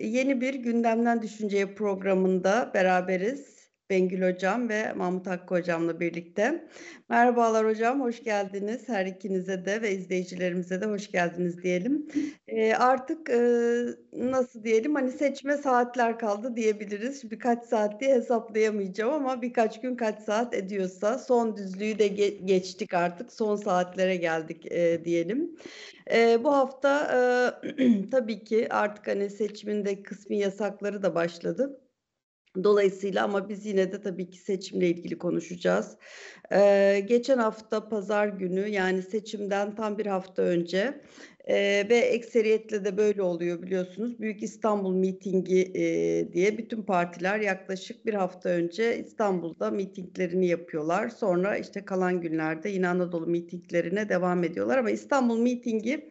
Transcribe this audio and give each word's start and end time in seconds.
Yeni 0.00 0.40
bir 0.40 0.54
Gündemden 0.54 1.22
Düşünceye 1.22 1.74
programında 1.74 2.70
beraberiz. 2.74 3.60
Bengül 3.90 4.22
Hocam 4.32 4.68
ve 4.68 4.92
Mahmut 4.92 5.26
Hakkı 5.26 5.54
Hocam'la 5.54 6.00
birlikte. 6.00 6.68
Merhabalar 7.08 7.66
hocam, 7.66 8.00
hoş 8.00 8.24
geldiniz. 8.24 8.88
Her 8.88 9.06
ikinize 9.06 9.64
de 9.64 9.82
ve 9.82 9.92
izleyicilerimize 9.92 10.80
de 10.80 10.86
hoş 10.86 11.10
geldiniz 11.10 11.62
diyelim. 11.62 12.06
E, 12.48 12.74
artık 12.74 13.30
e, 13.30 13.40
nasıl 14.12 14.64
diyelim, 14.64 14.94
hani 14.94 15.10
seçme 15.12 15.56
saatler 15.56 16.18
kaldı 16.18 16.56
diyebiliriz. 16.56 17.30
Birkaç 17.30 17.64
saat 17.64 18.00
diye 18.00 18.14
hesaplayamayacağım 18.14 19.12
ama 19.12 19.42
birkaç 19.42 19.80
gün 19.80 19.96
kaç 19.96 20.22
saat 20.22 20.54
ediyorsa 20.54 21.18
son 21.18 21.56
düzlüğü 21.56 21.98
de 21.98 22.08
ge- 22.08 22.46
geçtik 22.46 22.94
artık. 22.94 23.32
Son 23.32 23.56
saatlere 23.56 24.16
geldik 24.16 24.72
e, 24.72 25.04
diyelim. 25.04 25.56
E, 26.12 26.44
bu 26.44 26.52
hafta 26.52 26.90
e, 27.78 28.10
tabii 28.10 28.44
ki 28.44 28.68
artık 28.70 29.08
hani 29.08 29.30
seçiminde 29.30 30.02
kısmi 30.02 30.38
yasakları 30.38 31.02
da 31.02 31.14
başladı. 31.14 31.80
Dolayısıyla 32.64 33.24
ama 33.24 33.48
biz 33.48 33.66
yine 33.66 33.92
de 33.92 34.00
tabii 34.00 34.30
ki 34.30 34.38
seçimle 34.38 34.88
ilgili 34.88 35.18
konuşacağız. 35.18 35.96
Ee, 36.52 37.04
geçen 37.08 37.38
hafta 37.38 37.88
pazar 37.88 38.28
günü 38.28 38.68
yani 38.68 39.02
seçimden 39.02 39.74
tam 39.74 39.98
bir 39.98 40.06
hafta 40.06 40.42
önce 40.42 41.02
e, 41.48 41.86
ve 41.88 41.96
ekseriyetle 41.96 42.84
de 42.84 42.96
böyle 42.96 43.22
oluyor 43.22 43.62
biliyorsunuz. 43.62 44.20
Büyük 44.20 44.42
İstanbul 44.42 44.94
mitingi 44.94 45.72
e, 45.74 46.32
diye 46.32 46.58
bütün 46.58 46.82
partiler 46.82 47.40
yaklaşık 47.40 48.06
bir 48.06 48.14
hafta 48.14 48.48
önce 48.48 48.98
İstanbul'da 48.98 49.70
mitinglerini 49.70 50.46
yapıyorlar. 50.46 51.08
Sonra 51.08 51.56
işte 51.56 51.84
kalan 51.84 52.20
günlerde 52.20 52.68
yine 52.68 52.88
Anadolu 52.88 53.26
mitinglerine 53.26 54.08
devam 54.08 54.44
ediyorlar. 54.44 54.78
Ama 54.78 54.90
İstanbul 54.90 55.38
mitingi 55.38 56.10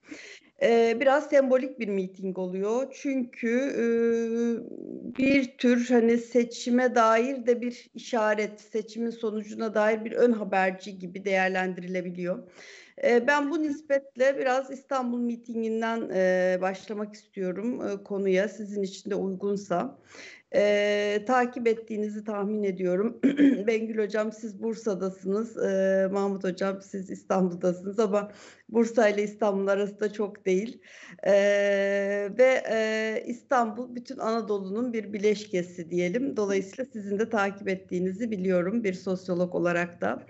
Eee, 0.61 0.97
biraz 0.99 1.29
sembolik 1.29 1.79
bir 1.79 1.87
miting 1.87 2.37
oluyor. 2.37 2.87
Çünkü, 3.01 3.49
ııı, 3.77 4.63
bir 5.17 5.57
tür, 5.57 5.85
hani, 5.89 6.17
seçime 6.17 6.95
dair 6.95 7.45
de 7.45 7.61
bir 7.61 7.89
işaret, 7.93 8.61
seçimin 8.61 9.09
sonucuna 9.09 9.73
dair 9.73 10.05
bir 10.05 10.11
ön 10.11 10.31
haberci 10.31 10.99
gibi 10.99 11.25
değerlendirilebiliyor. 11.25 12.49
Eee, 13.03 13.23
ben 13.27 13.51
bu 13.51 13.63
nispetle 13.63 14.37
biraz 14.39 14.71
İstanbul 14.71 15.19
mitinginden, 15.21 16.09
eee, 16.09 16.57
başlamak 16.61 17.13
istiyorum, 17.15 17.79
ııı, 17.81 18.03
konuya 18.03 18.47
sizin 18.49 18.83
için 18.83 19.09
de 19.11 19.15
uygunsa. 19.15 19.99
Eee, 20.55 21.25
takip 21.25 21.67
ettiğinizi 21.67 22.23
tahmin 22.23 22.63
ediyorum. 22.63 23.19
Bengül 23.67 23.97
Hocam 24.03 24.31
siz 24.31 24.61
Bursa'dasınız, 24.63 25.57
eee, 25.57 26.07
Mahmut 26.11 26.43
Hocam 26.43 26.81
siz 26.81 27.09
İstanbul'dasınız 27.09 27.99
ama 27.99 28.31
Bursa 28.69 29.09
ile 29.09 29.23
İstanbul 29.23 29.67
arasında 29.67 30.13
çok 30.13 30.45
değil. 30.45 30.81
Eee, 31.25 32.37
ve 32.37 32.63
eee, 32.69 33.23
İstanbul 33.27 33.95
bütün 33.95 34.17
Anadolu'nun 34.17 34.93
bir 34.93 35.13
bileşkesi 35.13 35.89
diyelim. 35.89 36.37
Dolayısıyla 36.37 36.85
sizin 36.93 37.19
de 37.19 37.29
takip 37.29 37.67
ettiğinizi 37.69 38.31
biliyorum 38.31 38.83
bir 38.83 38.93
sosyolog 38.93 39.55
olarak 39.55 40.01
da. 40.01 40.25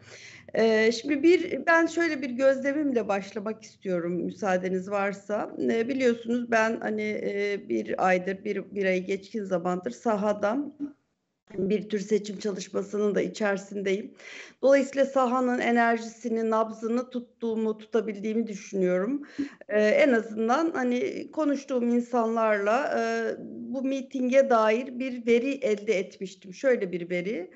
Eee, 0.56 0.92
şimdi 1.02 1.24
bir 1.24 1.66
ben 1.66 1.86
şöyle 1.86 2.22
bir 2.22 2.30
gözlemimle 2.30 3.08
başlamak 3.08 3.64
istiyorum 3.64 4.14
müsaadeniz 4.14 4.92
varsa. 4.92 5.56
Eee, 5.58 5.88
biliyorsunuz 5.88 6.52
ben 6.52 6.80
hani 6.82 7.02
eee, 7.02 7.66
bir 7.70 8.08
aydır, 8.08 8.44
bir, 8.46 8.76
bir 8.76 8.86
ayı 8.86 9.06
geçkin 9.06 9.44
zamandır 9.44 9.92
sahada 9.92 10.58
bir 11.56 11.90
tür 11.90 12.00
seçim 12.00 12.40
çalışmasının 12.40 13.16
da 13.16 13.22
içerisindeyim. 13.22 14.14
Dolayısıyla 14.62 15.06
sahanın 15.06 15.60
enerjisini, 15.60 16.50
nabzını 16.50 17.10
tuttuğumu, 17.10 17.78
tutabildiğimi 17.78 18.48
düşünüyorum. 18.48 19.24
Ee, 19.70 19.82
en 19.82 20.14
azından 20.14 20.72
hani 20.72 21.32
konuştuğum 21.32 21.90
insanlarla 21.90 22.96
e, 23.00 23.02
bu 23.42 23.84
mitinge 23.84 24.50
dair 24.50 25.00
bir 25.00 25.26
veri 25.28 25.52
elde 25.52 25.94
etmiştim. 26.00 26.54
Şöyle 26.54 26.92
bir 26.92 27.10
veri. 27.10 27.52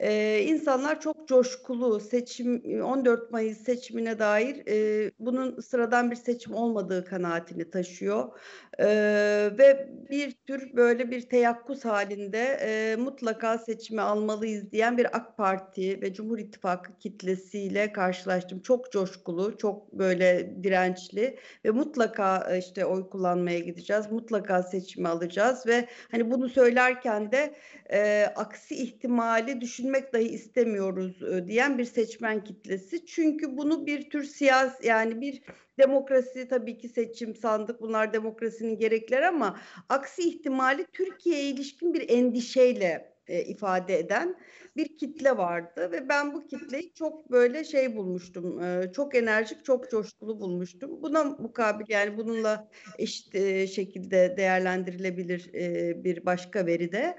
Ee, 0.00 0.44
insanlar 0.48 1.00
çok 1.00 1.28
coşkulu 1.28 2.00
seçim 2.00 2.80
14 2.82 3.30
Mayıs 3.30 3.58
seçimine 3.58 4.18
dair 4.18 4.62
e, 4.68 5.10
bunun 5.18 5.60
sıradan 5.60 6.10
bir 6.10 6.16
seçim 6.16 6.54
olmadığı 6.54 7.04
kanaatini 7.04 7.70
taşıyor 7.70 8.38
ee, 8.80 9.50
ve 9.58 9.88
bir 10.10 10.32
tür 10.32 10.76
böyle 10.76 11.10
bir 11.10 11.20
teyakkuz 11.20 11.84
halinde 11.84 12.58
e, 12.60 12.96
mutlaka 12.96 13.58
seçimi 13.58 14.00
almalıyız 14.00 14.72
diyen 14.72 14.98
bir 14.98 15.16
AK 15.16 15.36
Parti 15.36 16.02
ve 16.02 16.14
Cumhur 16.14 16.38
İttifakı 16.38 16.98
kitlesiyle 16.98 17.92
karşılaştım. 17.92 18.60
Çok 18.60 18.92
coşkulu, 18.92 19.58
çok 19.58 19.92
böyle 19.92 20.54
dirençli 20.62 21.38
ve 21.64 21.70
mutlaka 21.70 22.56
işte 22.56 22.84
oy 22.84 23.10
kullanmaya 23.10 23.58
gideceğiz, 23.58 24.12
mutlaka 24.12 24.62
seçimi 24.62 25.08
alacağız 25.08 25.66
ve 25.66 25.88
hani 26.10 26.30
bunu 26.30 26.48
söylerken 26.48 27.32
de 27.32 27.54
e, 27.92 28.26
aksi 28.36 28.74
ihtimali 28.74 29.60
düşünmek 29.60 30.12
dahi 30.12 30.28
istemiyoruz 30.28 31.22
e, 31.22 31.46
diyen 31.46 31.78
bir 31.78 31.84
seçmen 31.84 32.44
kitlesi. 32.44 33.06
Çünkü 33.06 33.56
bunu 33.56 33.86
bir 33.86 34.10
tür 34.10 34.24
siyasi 34.24 34.86
yani 34.86 35.20
bir 35.20 35.42
demokrasi 35.78 36.48
tabii 36.48 36.78
ki 36.78 36.88
seçim 36.88 37.36
sandık 37.36 37.80
bunlar 37.80 38.12
demokrasinin 38.12 38.78
gerekleri 38.78 39.26
ama 39.26 39.60
aksi 39.88 40.22
ihtimali 40.28 40.86
Türkiye'ye 40.92 41.50
ilişkin 41.50 41.94
bir 41.94 42.08
endişeyle 42.08 43.14
e, 43.26 43.44
ifade 43.44 43.98
eden 43.98 44.36
bir 44.76 44.98
kitle 44.98 45.36
vardı 45.36 45.92
ve 45.92 46.08
ben 46.08 46.34
bu 46.34 46.46
kitleyi 46.46 46.94
çok 46.94 47.30
böyle 47.30 47.64
şey 47.64 47.96
bulmuştum. 47.96 48.62
E, 48.62 48.92
çok 48.92 49.14
enerjik, 49.14 49.64
çok 49.64 49.90
coşkulu 49.90 50.40
bulmuştum. 50.40 51.02
Buna 51.02 51.24
mukabil 51.24 51.84
yani 51.88 52.16
bununla 52.16 52.68
eşit 52.98 53.34
e, 53.34 53.66
şekilde 53.66 54.34
değerlendirilebilir 54.36 55.54
e, 55.54 56.04
bir 56.04 56.26
başka 56.26 56.66
veri 56.66 56.92
de 56.92 57.16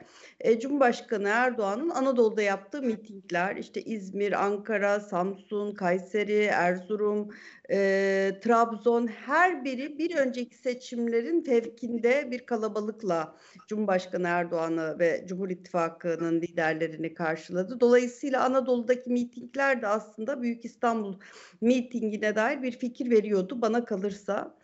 Cumhurbaşkanı 0.61 1.27
Erdoğan'ın 1.27 1.89
Anadolu'da 1.89 2.41
yaptığı 2.41 2.81
mitingler 2.81 3.55
işte 3.55 3.81
İzmir, 3.81 4.45
Ankara, 4.45 4.99
Samsun, 4.99 5.73
Kayseri, 5.73 6.43
Erzurum, 6.43 7.29
Trabzon 8.41 9.07
her 9.07 9.65
biri 9.65 9.97
bir 9.97 10.15
önceki 10.15 10.55
seçimlerin 10.55 11.43
fevkinde 11.43 12.31
bir 12.31 12.45
kalabalıkla 12.45 13.35
Cumhurbaşkanı 13.67 14.27
Erdoğan'ı 14.27 14.99
ve 14.99 15.25
Cumhur 15.27 15.49
İttifakı'nın 15.49 16.41
liderlerini 16.41 17.13
karşıladı. 17.45 17.79
Dolayısıyla 17.79 18.43
Anadolu'daki 18.43 19.09
mitingler 19.09 19.81
de 19.81 19.87
aslında 19.87 20.41
Büyük 20.41 20.65
İstanbul 20.65 21.15
mitingine 21.61 22.35
dair 22.35 22.61
bir 22.61 22.71
fikir 22.71 23.09
veriyordu 23.09 23.61
bana 23.61 23.85
kalırsa. 23.85 24.55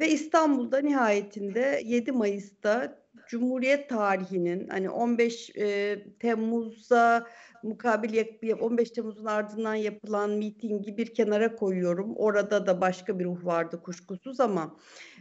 Ve 0.00 0.08
İstanbul'da 0.08 0.78
nihayetinde 0.78 1.82
7 1.84 2.12
Mayıs'ta 2.12 3.04
Cumhuriyet 3.28 3.88
tarihinin 3.88 4.68
hani 4.68 4.90
15 4.90 5.50
e, 5.56 5.98
Temmuz'a 6.18 7.26
mukabil 7.62 8.24
15 8.60 8.90
Temmuz'un 8.90 9.24
ardından 9.24 9.74
yapılan 9.74 10.30
mitingi 10.30 10.96
bir 10.96 11.14
kenara 11.14 11.56
koyuyorum. 11.56 12.16
Orada 12.16 12.66
da 12.66 12.80
başka 12.80 13.18
bir 13.18 13.24
ruh 13.24 13.44
vardı 13.44 13.80
kuşkusuz 13.82 14.40
ama 14.40 14.76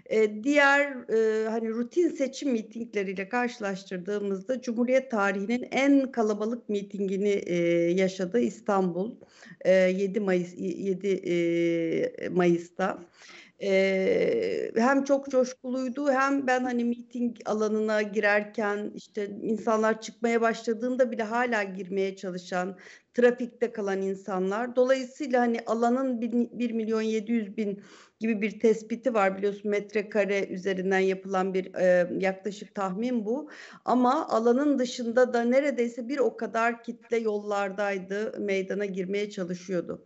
e, 0.09 0.43
diğer 0.43 1.09
e, 1.09 1.47
hani 1.49 1.69
rutin 1.69 2.09
seçim 2.09 2.51
mitingleriyle 2.51 3.29
karşılaştırdığımızda 3.29 4.61
Cumhuriyet 4.61 5.11
tarihinin 5.11 5.67
en 5.71 6.11
kalabalık 6.11 6.69
mitingini 6.69 7.29
e, 7.29 7.55
yaşadı 7.91 8.39
İstanbul 8.39 9.11
e, 9.61 9.71
7 9.71 10.19
Mayıs 10.19 10.53
7 10.57 11.07
e, 11.07 12.29
Mayıs'ta. 12.29 12.99
Hem 14.75 15.03
çok 15.03 15.29
coşkuluydu 15.31 16.11
hem 16.11 16.47
ben 16.47 16.63
hani 16.63 16.85
miting 16.85 17.37
alanına 17.45 18.01
girerken 18.01 18.91
işte 18.95 19.27
insanlar 19.41 20.01
çıkmaya 20.01 20.41
başladığında 20.41 21.11
bile 21.11 21.23
hala 21.23 21.63
girmeye 21.63 22.15
çalışan 22.15 22.77
trafikte 23.13 23.71
kalan 23.71 24.01
insanlar. 24.01 24.75
Dolayısıyla 24.75 25.41
hani 25.41 25.59
alanın 25.65 26.21
1 26.21 26.71
milyon 26.71 27.01
700 27.01 27.57
bin 27.57 27.83
gibi 28.19 28.41
bir 28.41 28.59
tespiti 28.59 29.13
var 29.13 29.37
biliyorsun 29.37 29.71
metrekare 29.71 30.47
üzerinden 30.47 30.99
yapılan 30.99 31.53
bir 31.53 31.75
e, 31.75 32.09
yaklaşık 32.19 32.75
tahmin 32.75 33.25
bu. 33.25 33.49
Ama 33.85 34.27
alanın 34.29 34.79
dışında 34.79 35.33
da 35.33 35.43
neredeyse 35.43 36.07
bir 36.09 36.17
o 36.17 36.37
kadar 36.37 36.83
kitle 36.83 37.17
yollardaydı, 37.17 38.39
meydana 38.39 38.85
girmeye 38.85 39.29
çalışıyordu. 39.29 40.05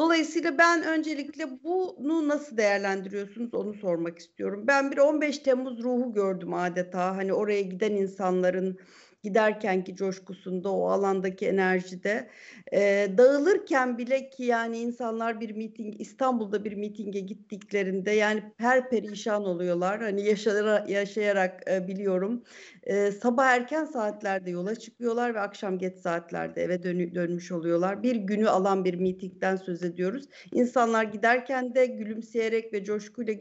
Dolayısıyla 0.00 0.58
ben 0.58 0.82
öncelikle 0.82 1.64
bunu 1.64 2.28
nasıl 2.28 2.56
değerlendiriyorsunuz 2.56 3.54
onu 3.54 3.74
sormak 3.74 4.18
istiyorum. 4.18 4.64
Ben 4.66 4.92
bir 4.92 4.98
15 4.98 5.38
Temmuz 5.38 5.82
ruhu 5.82 6.12
gördüm 6.12 6.54
adeta. 6.54 7.16
Hani 7.16 7.32
oraya 7.32 7.60
giden 7.60 7.92
insanların 7.92 8.78
giderkenki 9.22 9.96
coşkusunda, 9.96 10.72
o 10.72 10.88
alandaki 10.88 11.46
enerjide 11.46 12.30
e, 12.72 13.08
dağılırken 13.18 13.98
bile 13.98 14.30
ki 14.30 14.44
yani 14.44 14.78
insanlar 14.78 15.40
bir 15.40 15.50
miting 15.50 16.00
İstanbul'da 16.00 16.64
bir 16.64 16.72
mitinge 16.74 17.20
gittiklerinde 17.20 18.10
yani 18.10 18.42
her 18.56 18.90
perişan 18.90 19.44
oluyorlar. 19.44 20.02
Hani 20.02 20.24
yaşayarak, 20.26 20.90
yaşayarak 20.90 21.70
e, 21.70 21.88
biliyorum. 21.88 22.44
E, 22.82 23.10
sabah 23.12 23.46
erken 23.46 23.84
saatlerde 23.84 24.50
yola 24.50 24.74
çıkıyorlar 24.74 25.34
ve 25.34 25.40
akşam 25.40 25.78
geç 25.78 25.96
saatlerde 25.96 26.62
eve 26.62 26.82
dön 26.82 27.14
dönmüş 27.14 27.52
oluyorlar. 27.52 28.02
Bir 28.02 28.16
günü 28.16 28.48
alan 28.48 28.84
bir 28.84 28.94
mitingden 28.94 29.56
söz 29.56 29.82
ediyoruz. 29.82 30.24
İnsanlar 30.52 31.04
giderken 31.04 31.74
de 31.74 31.86
gülümseyerek 31.86 32.72
ve 32.72 32.84
coşkuyla 32.84 33.32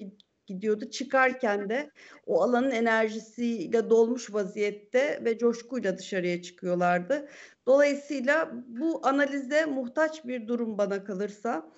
gidiyordu. 0.50 0.90
Çıkarken 0.90 1.70
de 1.70 1.92
o 2.26 2.42
alanın 2.42 2.72
enerjisiyle 2.72 3.90
dolmuş 3.90 4.34
vaziyette 4.34 5.22
ve 5.26 5.38
coşkuyla 5.38 5.98
dışarıya 5.98 6.42
çıkıyorlardı. 6.42 7.28
Dolayısıyla 7.68 8.52
bu 8.68 9.08
analize 9.08 9.66
muhtaç 9.66 10.26
bir 10.26 10.48
durum 10.48 10.78
bana 10.78 11.04
kalırsa. 11.04 11.72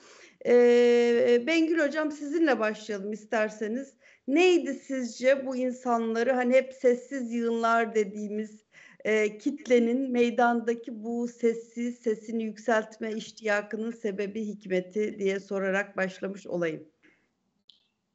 Ee, 0.45 1.44
Bengül 1.47 1.79
Hocam 1.79 2.12
sizinle 2.12 2.59
başlayalım 2.59 3.12
isterseniz. 3.12 3.94
Neydi 4.27 4.74
sizce 4.74 5.45
bu 5.45 5.56
insanları 5.56 6.31
hani 6.31 6.53
hep 6.53 6.74
sessiz 6.74 7.31
yığınlar 7.31 7.95
dediğimiz 7.95 8.65
e, 9.06 9.38
kitlenin 9.38 10.12
meydandaki 10.12 11.03
bu 11.03 11.27
sessiz 11.27 12.00
sesini 12.00 12.44
yükseltme 12.44 13.12
iştiyakının 13.13 13.91
sebebi 13.91 14.45
hikmeti 14.45 15.19
diye 15.19 15.39
sorarak 15.39 15.97
başlamış 15.97 16.47
olayım. 16.47 16.88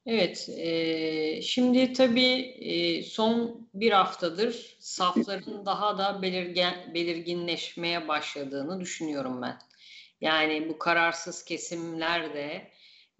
Evet, 0.06 0.49
e, 0.56 1.43
şimdi 1.43 1.93
tabii 1.93 2.55
e, 2.61 3.03
son 3.03 3.69
bir 3.75 3.93
haftadır 3.93 4.76
safların 4.81 5.67
daha 5.67 5.99
da 5.99 6.23
belirgen, 6.23 6.75
belirginleşmeye 6.94 8.08
başladığını 8.08 8.81
düşünüyorum 8.81 9.43
ben. 9.43 9.58
Yani 10.20 10.69
bu 10.69 10.79
kararsız 10.79 11.44
kesimler 11.44 12.35
de 12.35 12.70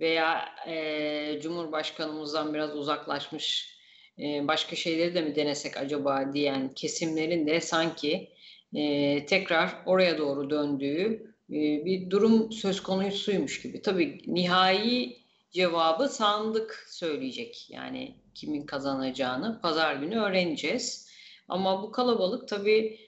veya 0.01 0.45
e, 0.67 1.41
Cumhurbaşkanımızdan 1.43 2.55
biraz 2.55 2.77
uzaklaşmış 2.77 3.77
e, 4.19 4.49
başka 4.49 4.77
şeyleri 4.77 5.15
de 5.15 5.23
mi 5.23 5.37
denesek 5.37 5.77
acaba 5.77 6.33
diyen 6.33 6.75
kesimlerin 6.75 7.47
de 7.47 7.61
sanki 7.61 8.29
e, 8.75 9.27
tekrar 9.27 9.83
oraya 9.87 10.19
doğru 10.19 10.51
döndüğü 10.51 11.35
e, 11.51 11.85
bir 11.85 12.11
durum 12.11 12.53
söz 12.53 12.83
konusuymuş 12.83 13.63
gibi. 13.63 13.83
Tabii 13.83 14.19
nihai 14.27 15.26
cevabı 15.57 16.09
sandık 16.09 16.87
söyleyecek. 16.89 17.71
Yani 17.71 18.15
kimin 18.35 18.67
kazanacağını 18.67 19.61
pazar 19.61 19.95
günü 19.95 20.21
öğreneceğiz. 20.21 21.09
Ama 21.49 21.83
bu 21.83 21.93
kalabalık 21.93 22.49
tabii 22.49 22.99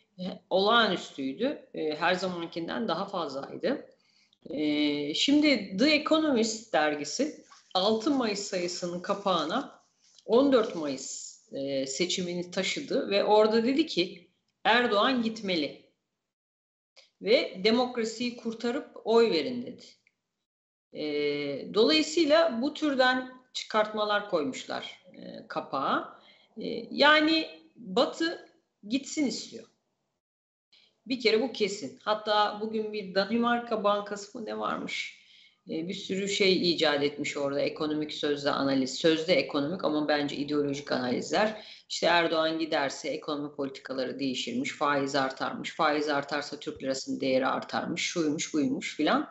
olağanüstüydü. 0.50 1.68
Her 1.74 2.14
zamankinden 2.14 2.88
daha 2.88 3.04
fazlaydı. 3.04 3.86
Şimdi 5.14 5.76
The 5.76 5.90
Economist 5.90 6.72
dergisi 6.72 7.44
6 7.74 8.10
Mayıs 8.10 8.40
sayısının 8.40 9.00
kapağına 9.00 9.82
14 10.26 10.74
Mayıs 10.74 11.40
e, 11.52 11.86
seçimini 11.86 12.50
taşıdı 12.50 13.10
ve 13.10 13.24
orada 13.24 13.64
dedi 13.64 13.86
ki 13.86 14.30
Erdoğan 14.64 15.22
gitmeli 15.22 15.92
ve 17.22 17.60
demokrasiyi 17.64 18.36
kurtarıp 18.36 18.90
oy 19.04 19.30
verin 19.30 19.66
dedi. 19.66 19.97
E, 20.92 21.04
dolayısıyla 21.74 22.62
bu 22.62 22.74
türden 22.74 23.32
çıkartmalar 23.52 24.30
koymuşlar 24.30 25.02
e, 25.14 25.46
kapağa. 25.48 26.20
E, 26.60 26.66
yani 26.90 27.46
Batı 27.76 28.48
gitsin 28.88 29.26
istiyor. 29.26 29.64
Bir 31.06 31.20
kere 31.20 31.40
bu 31.40 31.52
kesin. 31.52 31.98
Hatta 32.02 32.58
bugün 32.60 32.92
bir 32.92 33.14
Danimarka 33.14 33.84
Bankası 33.84 34.38
mı 34.38 34.46
ne 34.46 34.58
varmış? 34.58 35.18
E, 35.70 35.88
bir 35.88 35.94
sürü 35.94 36.28
şey 36.28 36.72
icat 36.72 37.02
etmiş 37.02 37.36
orada 37.36 37.60
ekonomik 37.60 38.12
sözde 38.12 38.50
analiz. 38.50 38.94
Sözde 38.94 39.34
ekonomik 39.34 39.84
ama 39.84 40.08
bence 40.08 40.36
ideolojik 40.36 40.92
analizler. 40.92 41.64
İşte 41.88 42.06
Erdoğan 42.06 42.58
giderse 42.58 43.08
ekonomi 43.08 43.54
politikaları 43.54 44.18
değişirmiş, 44.18 44.72
faiz 44.72 45.14
artarmış, 45.14 45.76
faiz 45.76 46.08
artarsa 46.08 46.58
Türk 46.58 46.82
lirasının 46.82 47.20
değeri 47.20 47.46
artarmış, 47.46 48.02
şuymuş 48.02 48.54
buymuş 48.54 48.96
filan. 48.96 49.30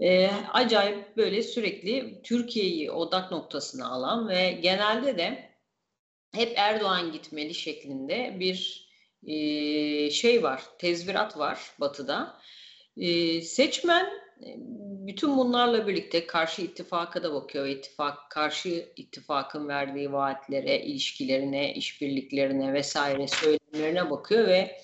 E, 0.00 0.30
acayip 0.52 1.16
böyle 1.16 1.42
sürekli 1.42 2.22
Türkiye'yi 2.22 2.90
odak 2.90 3.32
noktasına 3.32 3.88
alan 3.88 4.28
ve 4.28 4.58
genelde 4.62 5.18
de 5.18 5.50
hep 6.34 6.52
Erdoğan 6.56 7.12
gitmeli 7.12 7.54
şeklinde 7.54 8.36
bir 8.40 8.88
e, 9.26 10.10
şey 10.10 10.42
var, 10.42 10.62
tezvirat 10.78 11.38
var 11.38 11.60
batıda. 11.80 12.40
E, 12.96 13.40
seçmen 13.42 14.24
bütün 15.06 15.38
bunlarla 15.38 15.86
birlikte 15.86 16.26
karşı 16.26 16.62
ittifaka 16.62 17.22
da 17.22 17.34
bakıyor. 17.34 17.66
İttifak, 17.66 18.30
karşı 18.30 18.92
ittifakın 18.96 19.68
verdiği 19.68 20.12
vaatlere, 20.12 20.82
ilişkilerine, 20.82 21.74
işbirliklerine 21.74 22.72
vesaire 22.72 23.26
söylemlerine 23.28 24.10
bakıyor 24.10 24.48
ve 24.48 24.80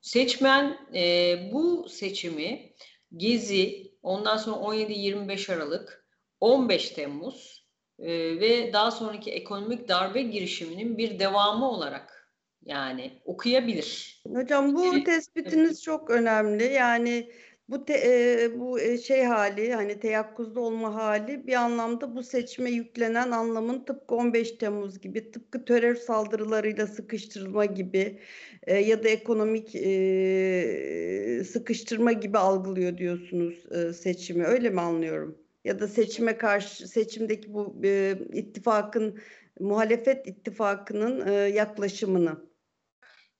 seçmen 0.00 0.78
e, 0.94 1.38
bu 1.52 1.88
seçimi 1.88 2.72
Gezi, 3.16 3.92
ondan 4.06 4.36
sonra 4.36 4.56
17-25 4.56 5.52
Aralık, 5.54 6.06
15 6.40 6.90
Temmuz 6.90 7.66
e, 7.98 8.40
ve 8.40 8.72
daha 8.72 8.90
sonraki 8.90 9.32
ekonomik 9.32 9.88
darbe 9.88 10.22
girişiminin 10.22 10.98
bir 10.98 11.18
devamı 11.18 11.70
olarak 11.70 12.32
yani 12.62 13.22
okuyabilir. 13.24 14.22
Hocam 14.26 14.74
bu 14.74 15.04
tespitiniz 15.04 15.82
çok 15.82 16.10
önemli. 16.10 16.64
Yani 16.64 17.32
bu 17.68 17.84
te, 17.84 17.94
e, 17.94 18.60
bu 18.60 18.78
şey 18.80 19.24
hali 19.24 19.74
hani 19.74 20.00
teyakkuzda 20.00 20.60
olma 20.60 20.94
hali 20.94 21.46
bir 21.46 21.54
anlamda 21.54 22.16
bu 22.16 22.22
seçime 22.22 22.70
yüklenen 22.70 23.30
anlamın 23.30 23.84
tıpkı 23.84 24.14
15 24.14 24.52
Temmuz 24.52 25.00
gibi 25.00 25.30
tıpkı 25.30 25.64
terör 25.64 25.94
saldırılarıyla 25.94 26.86
sıkıştırılma 26.86 27.64
gibi 27.64 28.20
e, 28.66 28.76
ya 28.78 29.04
da 29.04 29.08
ekonomik 29.08 29.74
e, 29.74 31.44
sıkıştırma 31.44 32.12
gibi 32.12 32.38
algılıyor 32.38 32.98
diyorsunuz 32.98 33.66
e, 33.72 33.92
seçimi 33.92 34.44
öyle 34.44 34.70
mi 34.70 34.80
anlıyorum? 34.80 35.38
Ya 35.64 35.80
da 35.80 35.88
seçime 35.88 36.38
karşı 36.38 36.88
seçimdeki 36.88 37.52
bu 37.54 37.80
e, 37.84 38.18
ittifakın 38.32 39.18
muhalefet 39.60 40.26
ittifakının 40.26 41.26
e, 41.28 41.32
yaklaşımını. 41.32 42.55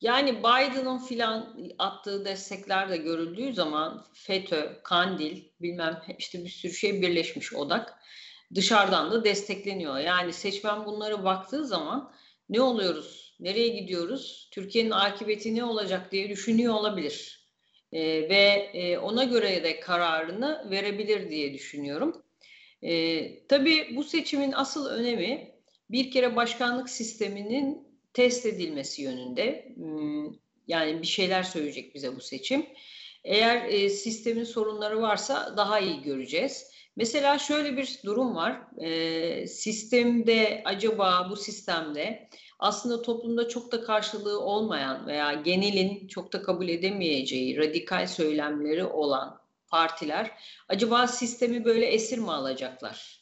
Yani 0.01 0.39
Biden'ın 0.39 0.99
filan 0.99 1.57
attığı 1.79 2.25
destekler 2.25 2.91
de 2.91 2.97
görüldüğü 2.97 3.53
zaman 3.53 4.07
FETÖ, 4.15 4.83
Kandil, 4.83 5.45
bilmem 5.61 6.03
işte 6.19 6.45
bir 6.45 6.49
sürü 6.49 6.73
şey 6.73 7.03
birleşmiş 7.03 7.53
odak 7.53 7.99
dışarıdan 8.55 9.11
da 9.11 9.25
destekleniyor. 9.25 9.99
Yani 9.99 10.33
seçmen 10.33 10.87
bunları 10.87 11.25
baktığı 11.25 11.65
zaman 11.67 12.13
ne 12.49 12.61
oluyoruz, 12.61 13.37
nereye 13.41 13.69
gidiyoruz, 13.69 14.49
Türkiye'nin 14.53 14.91
akıbeti 14.91 15.55
ne 15.55 15.65
olacak 15.65 16.13
diye 16.13 16.29
düşünüyor 16.29 16.75
olabilir. 16.75 17.47
ee, 17.93 18.01
ve 18.29 18.71
e, 18.75 18.99
ona 18.99 19.25
göre 19.25 19.65
de 19.65 19.81
kararını 19.81 20.71
verebilir 20.71 21.31
diye 21.31 21.55
düşünüyorum. 21.55 22.23
ee, 22.83 23.47
tabii 23.49 23.97
bu 23.97 24.05
seçimin 24.05 24.53
asıl 24.53 24.87
önemi 24.87 25.55
bir 25.91 26.11
kere 26.11 26.37
başkanlık 26.37 26.91
sisteminin 26.91 27.86
test 28.17 28.47
edilmesi 28.47 29.03
yönünde. 29.03 29.73
Hmm, 29.75 30.33
yani 30.69 31.03
bir 31.03 31.07
şeyler 31.07 31.43
söyleyecek 31.43 31.95
bize 31.95 32.17
bu 32.17 32.21
seçim. 32.21 32.67
Eğer 33.25 33.65
e, 33.65 33.91
sistemin 33.91 34.45
sorunları 34.45 35.03
varsa 35.03 35.55
daha 35.57 35.81
iyi 35.81 36.03
göreceğiz. 36.03 36.71
Mesela 36.97 37.39
şöyle 37.39 37.77
bir 37.77 38.01
durum 38.05 38.35
var. 38.35 38.61
E, 38.81 39.47
sistemde 39.47 40.63
acaba 40.65 41.29
bu 41.31 41.37
sistemde 41.37 42.29
aslında 42.59 43.03
toplumda 43.03 43.49
çok 43.49 43.73
da 43.73 43.85
karşılığı 43.85 44.41
olmayan 44.41 45.07
veya 45.07 45.33
genelin 45.33 46.09
çok 46.09 46.33
da 46.33 46.43
kabul 46.43 46.69
edemeyeceği 46.69 47.57
radikal 47.57 48.07
söylemleri 48.07 48.85
olan 48.85 49.41
partiler 49.69 50.31
acaba 50.69 51.07
sistemi 51.07 51.65
böyle 51.65 51.87
esir 51.87 52.19
mi 52.19 52.33
alacaklar? 52.33 53.21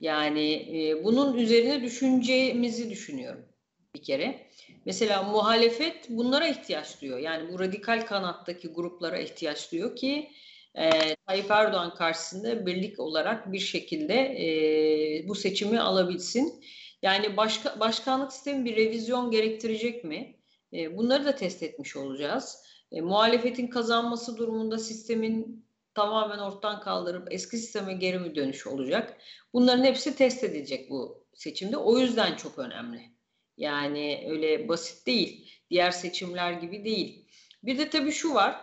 Yani 0.00 0.52
e, 0.52 1.04
bunun 1.04 1.38
üzerine 1.38 1.82
düşüneceğimizi 1.82 2.90
düşünüyorum 2.90 3.53
bir 3.94 4.02
kere. 4.02 4.46
Mesela 4.84 5.22
muhalefet 5.22 6.06
bunlara 6.08 6.48
ihtiyaç 6.48 7.00
duyuyor. 7.00 7.18
Yani 7.18 7.52
bu 7.52 7.58
radikal 7.58 8.06
kanattaki 8.06 8.68
gruplara 8.68 9.18
ihtiyaç 9.18 9.72
duyuyor 9.72 9.96
ki 9.96 10.30
e, 10.74 11.16
Tayyip 11.26 11.50
Erdoğan 11.50 11.94
karşısında 11.94 12.66
birlik 12.66 13.00
olarak 13.00 13.52
bir 13.52 13.58
şekilde 13.58 14.14
e, 14.14 15.28
bu 15.28 15.34
seçimi 15.34 15.80
alabilsin. 15.80 16.64
Yani 17.02 17.36
başka, 17.36 17.80
başkanlık 17.80 18.32
sistemi 18.32 18.64
bir 18.64 18.76
revizyon 18.76 19.30
gerektirecek 19.30 20.04
mi? 20.04 20.36
E, 20.72 20.96
bunları 20.96 21.24
da 21.24 21.34
test 21.34 21.62
etmiş 21.62 21.96
olacağız. 21.96 22.58
E, 22.92 23.00
muhalefetin 23.00 23.66
kazanması 23.66 24.36
durumunda 24.36 24.78
sistemin 24.78 25.66
tamamen 25.94 26.38
ortadan 26.38 26.80
kaldırıp 26.80 27.28
eski 27.30 27.56
sisteme 27.56 27.92
geri 27.92 28.18
mi 28.18 28.34
dönüş 28.34 28.66
olacak? 28.66 29.16
Bunların 29.52 29.84
hepsi 29.84 30.16
test 30.16 30.44
edilecek 30.44 30.90
bu 30.90 31.26
seçimde. 31.34 31.76
O 31.76 31.98
yüzden 31.98 32.36
çok 32.36 32.58
önemli. 32.58 33.14
Yani 33.56 34.24
öyle 34.28 34.68
basit 34.68 35.06
değil. 35.06 35.50
Diğer 35.70 35.90
seçimler 35.90 36.52
gibi 36.52 36.84
değil. 36.84 37.28
Bir 37.62 37.78
de 37.78 37.90
tabii 37.90 38.12
şu 38.12 38.34
var. 38.34 38.60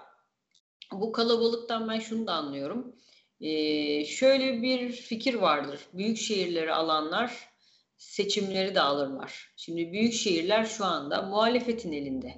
Bu 0.92 1.12
kalabalıktan 1.12 1.90
ben 1.90 2.00
şunu 2.00 2.28
da 2.28 2.34
anlıyorum. 2.34 2.96
Ee, 3.42 4.06
şöyle 4.06 4.62
bir 4.62 4.92
fikir 4.92 5.34
vardır. 5.34 5.80
Büyük 5.94 6.18
şehirleri 6.18 6.74
alanlar 6.74 7.50
seçimleri 7.98 8.76
de 8.76 8.82
alırlar. 8.82 9.54
Şimdi 9.58 9.92
büyük 9.92 10.14
şehirler 10.14 10.66
şu 10.66 10.86
anda 10.86 11.22
muhalefetin 11.22 11.92
elinde. 11.92 12.34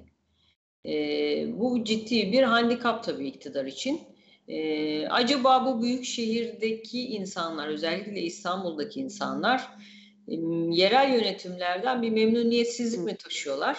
Ee, 0.86 1.46
bu 1.60 1.84
ciddi 1.84 2.32
bir 2.32 2.42
handikap 2.42 3.04
tabii 3.04 3.28
iktidar 3.28 3.64
için. 3.64 4.00
E, 4.48 5.08
acaba 5.08 5.66
bu 5.66 5.82
büyük 5.82 6.04
şehirdeki 6.04 7.06
insanlar, 7.06 7.68
özellikle 7.68 8.22
İstanbul'daki 8.22 9.00
insanlar 9.00 9.68
yerel 10.70 11.12
yönetimlerden 11.12 12.02
bir 12.02 12.10
memnuniyetsizlik 12.10 13.00
mi 13.00 13.16
taşıyorlar? 13.16 13.78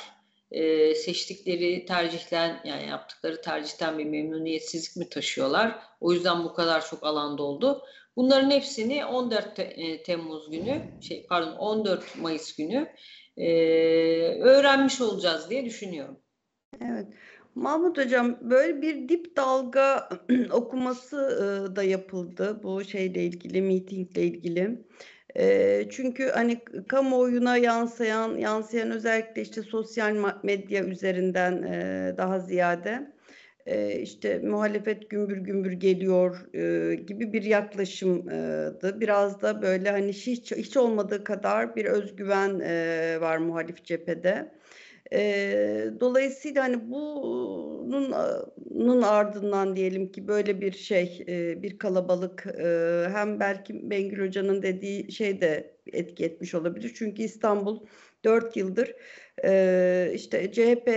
E, 0.52 0.96
seçtikleri 0.96 1.86
tercihten 1.86 2.62
yani 2.66 2.88
yaptıkları 2.88 3.42
tercihten 3.42 3.98
bir 3.98 4.06
memnuniyetsizlik 4.06 4.98
mi 4.98 5.10
taşıyorlar? 5.10 5.80
O 6.02 6.14
yüzden 6.14 6.44
bu 6.44 6.54
kadar 6.54 6.86
çok 6.86 7.04
alanda 7.04 7.44
oldu. 7.44 7.82
Bunların 8.16 8.52
hepsini 8.52 9.06
14 9.06 9.60
e, 9.60 10.04
Temmuz 10.04 10.52
günü, 10.52 10.82
şey 11.00 11.25
pardon 11.30 11.56
14 11.56 12.18
Mayıs 12.22 12.56
günü 12.56 12.88
e, 13.38 13.48
öğrenmiş 14.42 15.02
olacağız 15.02 15.50
diye 15.50 15.66
düşünüyorum. 15.66 16.20
Evet. 16.82 17.08
Mahmut 17.56 17.98
Hocam 17.98 18.38
böyle 18.42 18.82
bir 18.82 19.10
dip 19.10 19.38
dalga 19.38 20.10
okuması 20.52 21.18
da 21.75 21.84
yapıldı 21.84 22.60
bu 22.64 22.84
şeyle 22.84 23.24
ilgili, 23.24 23.62
mitingle 23.62 24.24
ilgili. 24.24 24.86
Çünkü 25.89 26.30
hani 26.30 26.60
kamuoyuna 26.88 27.58
yansıyan, 27.58 28.38
yansıyan 28.38 28.92
özellikle 28.92 29.42
işte 29.42 29.62
sosyal 29.62 30.34
medya 30.44 30.84
üzerinden 30.84 31.63
daha 32.18 32.39
ziyade 32.39 33.15
işte 34.01 34.39
muhalefet 34.39 35.10
gümbür 35.10 35.38
gümbür 35.38 35.72
geliyor 35.72 36.54
gibi 37.08 37.34
bir 37.34 37.44
yaklaşımdı. 37.44 39.00
Biraz 39.00 39.42
da 39.42 39.62
böyle 39.62 39.92
hani 39.92 40.13
hiç 40.13 40.51
hiç 40.51 40.77
olmadığı 40.77 41.24
kadar 41.24 41.75
bir 41.75 41.86
özgüven 41.86 42.60
var 43.22 43.38
muhalif 43.38 43.86
cephede. 43.86 44.51
Eee, 45.12 45.94
dolayısıyla, 46.00 46.64
hani, 46.64 46.92
bunun 46.92 48.14
nun 48.72 49.02
ardından 49.02 49.76
diyelim 49.76 50.12
ki 50.12 50.28
böyle 50.28 50.62
bir 50.62 50.72
şey, 50.72 51.24
eee, 51.28 51.56
bir 51.64 51.78
kalabalık, 51.78 52.46
eee, 52.58 53.08
hem 53.12 53.40
belki 53.40 53.90
Bengül 53.90 54.28
Hoca'nın 54.28 54.62
dediği 54.62 55.12
şey 55.12 55.42
de 55.42 55.76
etki 55.94 56.26
etmiş 56.26 56.56
olabilir. 56.56 56.94
Çünkü 56.96 57.22
İstanbul 57.24 57.86
4 58.26 58.58
yıldır, 58.58 58.94
eee, 59.44 60.12
işte 60.16 60.52
CHP 60.52 60.88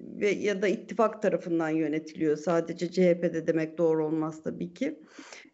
ve 0.00 0.28
ya 0.30 0.62
da 0.62 0.68
ittifak 0.68 1.22
tarafından 1.22 1.68
yönetiliyor. 1.70 2.36
Sadece 2.36 2.90
CHP 2.90 3.22
de 3.34 3.46
demek 3.46 3.78
doğru 3.78 4.06
olmaz 4.06 4.42
tabii 4.42 4.74
ki. 4.74 5.00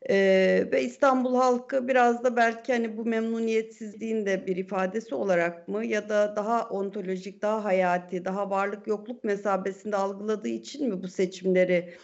Eee, 0.08 0.72
ve 0.72 0.82
İstanbul 0.82 1.34
halkı 1.36 1.88
biraz 1.88 2.24
da 2.24 2.36
belki 2.36 2.72
hani 2.72 2.96
bu 2.96 3.04
memnuniyetsizliğin 3.04 4.26
de 4.26 4.46
bir 4.46 4.56
ifadesi 4.56 5.14
olarak 5.14 5.68
mı 5.68 5.84
ya 5.86 6.08
da 6.08 6.36
daha 6.36 6.68
ontolojik, 6.68 7.42
daha 7.42 7.64
hayati, 7.64 8.24
daha 8.24 8.50
varlık 8.50 8.86
yokluk 8.86 9.24
mesabesinde 9.24 9.96
algıladığı 9.96 10.48
için 10.48 10.88
mi 10.88 11.02
bu 11.02 11.08
seçimleri 11.08 11.94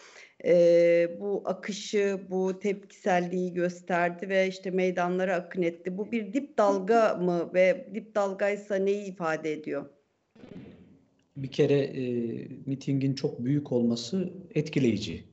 eee, 0.44 1.16
bu 1.20 1.42
akışı, 1.44 2.20
bu 2.30 2.58
tepkiselliği 2.58 3.54
gösterdi 3.54 4.28
ve 4.28 4.48
işte 4.48 4.70
meydanlara 4.70 5.34
akın 5.36 5.62
etti. 5.62 5.98
Bu 5.98 6.12
bir 6.12 6.32
dip 6.32 6.58
dalga 6.58 7.14
mı 7.14 7.50
ve 7.54 7.90
dip 7.94 8.14
dalgaysa 8.14 8.76
neyi 8.76 9.04
ifade 9.12 9.52
ediyor? 9.52 9.86
Bir 11.36 11.50
kere 11.52 11.78
e, 11.78 12.02
mitingin 12.66 13.14
çok 13.14 13.44
büyük 13.44 13.72
olması 13.72 14.32
etkileyici. 14.54 15.27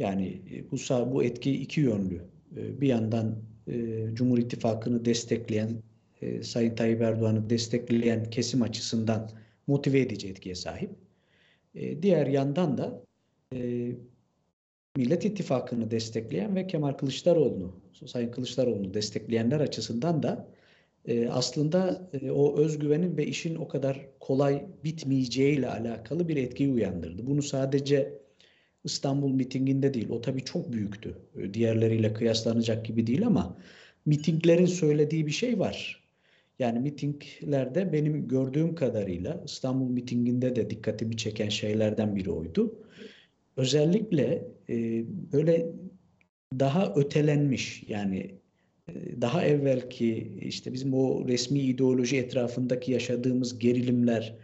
Yani 0.00 0.40
e, 0.50 0.70
bu 0.70 0.76
bu 1.12 1.24
etki 1.24 1.52
iki 1.52 1.80
yönlü. 1.80 2.22
E, 2.56 2.80
bir 2.80 2.88
yandan 2.88 3.36
e, 3.68 4.06
Cumhur 4.14 4.38
İttifakı'nı 4.38 5.04
destekleyen, 5.04 5.70
Sayın 6.42 6.74
Tayyip 6.74 7.00
Erdoğan'ı 7.00 7.50
destekleyen 7.50 8.30
kesim 8.30 8.62
açısından 8.62 9.30
motive 9.66 10.00
edici 10.00 10.28
etkiye 10.28 10.54
sahip. 10.54 10.90
Diğer 12.02 12.26
yandan 12.26 12.78
da 12.78 13.02
Millet 14.96 15.24
İttifakı'nı 15.24 15.90
destekleyen 15.90 16.56
ve 16.56 16.66
Kemal 16.66 16.92
Kılıçdaroğlu'nu, 16.92 17.72
Sayın 18.06 18.30
Kılıçdaroğlu'nu 18.30 18.94
destekleyenler 18.94 19.60
açısından 19.60 20.22
da 20.22 20.48
aslında 21.30 22.08
o 22.30 22.58
özgüvenin 22.58 23.16
ve 23.16 23.26
işin 23.26 23.54
o 23.54 23.68
kadar 23.68 24.06
kolay 24.20 24.66
bitmeyeceğiyle 24.84 25.68
alakalı 25.68 26.28
bir 26.28 26.36
etkiyi 26.36 26.72
uyandırdı. 26.72 27.26
Bunu 27.26 27.42
sadece 27.42 28.20
İstanbul 28.84 29.32
mitinginde 29.32 29.94
değil. 29.94 30.08
O 30.10 30.20
tabii 30.20 30.44
çok 30.44 30.72
büyüktü. 30.72 31.18
Ee, 31.36 31.54
diğerleriyle 31.54 32.12
kıyaslanacak 32.12 32.86
gibi 32.86 33.06
değil 33.06 33.26
ama 33.26 33.56
mitinglerin 34.06 34.66
söylediği 34.66 35.26
bir 35.26 35.30
şey 35.30 35.58
var. 35.58 36.04
Yani 36.58 36.78
mitinglerde 36.78 37.92
benim 37.92 38.28
gördüğüm 38.28 38.74
kadarıyla 38.74 39.42
İstanbul 39.44 39.90
mitinginde 39.90 40.56
de 40.56 40.70
dikkatimi 40.70 41.16
çeken 41.16 41.48
şeylerden 41.48 42.16
biri 42.16 42.30
oydu. 42.30 42.74
Özellikle 43.56 44.48
e, 44.68 45.04
böyle 45.32 45.66
daha 46.58 46.94
ötelenmiş 46.94 47.84
yani 47.88 48.34
e, 48.88 49.20
daha 49.20 49.44
evvelki 49.44 50.38
işte 50.40 50.72
bizim 50.72 50.94
o 50.94 51.28
resmi 51.28 51.60
ideoloji 51.60 52.16
etrafındaki 52.16 52.92
yaşadığımız 52.92 53.58
gerilimler 53.58 54.36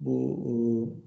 bu 0.00 0.98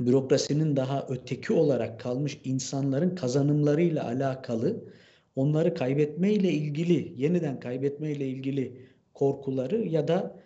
bürokrasinin 0.00 0.76
daha 0.76 1.06
öteki 1.08 1.52
olarak 1.52 2.00
kalmış 2.00 2.40
insanların 2.44 3.14
kazanımlarıyla 3.14 4.04
alakalı 4.04 4.84
onları 5.36 5.74
kaybetmeyle 5.74 6.52
ilgili, 6.52 7.12
yeniden 7.16 7.60
kaybetmeyle 7.60 8.28
ilgili 8.28 8.86
korkuları 9.14 9.88
ya 9.88 10.08
da 10.08 10.36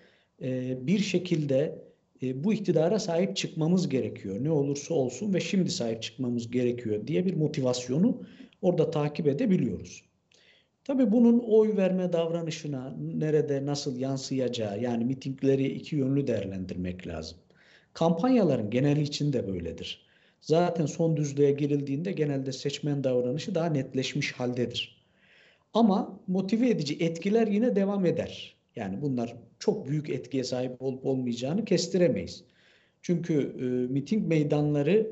e, 0.42 0.78
bir 0.86 0.98
şekilde 0.98 1.86
e, 2.22 2.44
bu 2.44 2.52
iktidara 2.54 2.98
sahip 2.98 3.36
çıkmamız 3.36 3.88
gerekiyor. 3.88 4.44
Ne 4.44 4.50
olursa 4.50 4.94
olsun 4.94 5.34
ve 5.34 5.40
şimdi 5.40 5.70
sahip 5.70 6.02
çıkmamız 6.02 6.50
gerekiyor 6.50 7.06
diye 7.06 7.26
bir 7.26 7.34
motivasyonu 7.34 8.22
orada 8.62 8.90
takip 8.90 9.26
edebiliyoruz. 9.26 10.02
Tabii 10.84 11.12
bunun 11.12 11.38
oy 11.38 11.76
verme 11.76 12.12
davranışına 12.12 12.96
nerede 13.00 13.66
nasıl 13.66 13.98
yansıyacağı 13.98 14.80
yani 14.80 15.04
mitingleri 15.04 15.66
iki 15.66 15.96
yönlü 15.96 16.26
değerlendirmek 16.26 17.06
lazım. 17.06 17.38
Kampanyaların 17.96 18.70
geneli 18.70 19.02
için 19.02 19.32
de 19.32 19.46
böyledir. 19.46 20.06
Zaten 20.40 20.86
son 20.86 21.16
düzlüğe 21.16 21.52
girildiğinde 21.52 22.12
genelde 22.12 22.52
seçmen 22.52 23.04
davranışı 23.04 23.54
daha 23.54 23.66
netleşmiş 23.66 24.32
haldedir. 24.32 25.06
Ama 25.74 26.20
motive 26.26 26.70
edici 26.70 26.96
etkiler 27.00 27.46
yine 27.46 27.76
devam 27.76 28.06
eder. 28.06 28.56
Yani 28.76 29.02
bunlar 29.02 29.36
çok 29.58 29.88
büyük 29.88 30.10
etkiye 30.10 30.44
sahip 30.44 30.82
olup 30.82 31.06
olmayacağını 31.06 31.64
kestiremeyiz. 31.64 32.44
Çünkü 33.02 33.34
e, 33.34 33.92
miting 33.92 34.28
meydanları 34.28 35.10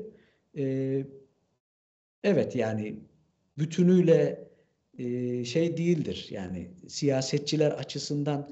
e, 0.57 1.05
evet 2.23 2.55
yani 2.55 2.95
bütünüyle 3.57 4.47
e, 4.97 5.45
şey 5.45 5.77
değildir. 5.77 6.27
Yani 6.31 6.71
siyasetçiler 6.87 7.71
açısından 7.71 8.49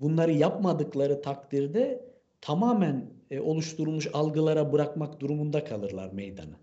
bunları 0.00 0.32
yapmadıkları 0.32 1.22
takdirde 1.22 2.04
tamamen 2.40 3.19
e, 3.30 3.40
oluşturulmuş 3.40 4.08
algılara 4.12 4.72
bırakmak 4.72 5.20
durumunda 5.20 5.64
kalırlar 5.64 6.12
meydanı. 6.12 6.54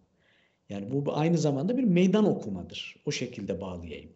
Yani 0.69 0.91
bu 0.91 1.17
aynı 1.17 1.37
zamanda 1.37 1.77
bir 1.77 1.83
meydan 1.83 2.25
okumadır. 2.25 2.95
O 3.05 3.11
şekilde 3.11 3.61
bağlayayım. 3.61 4.11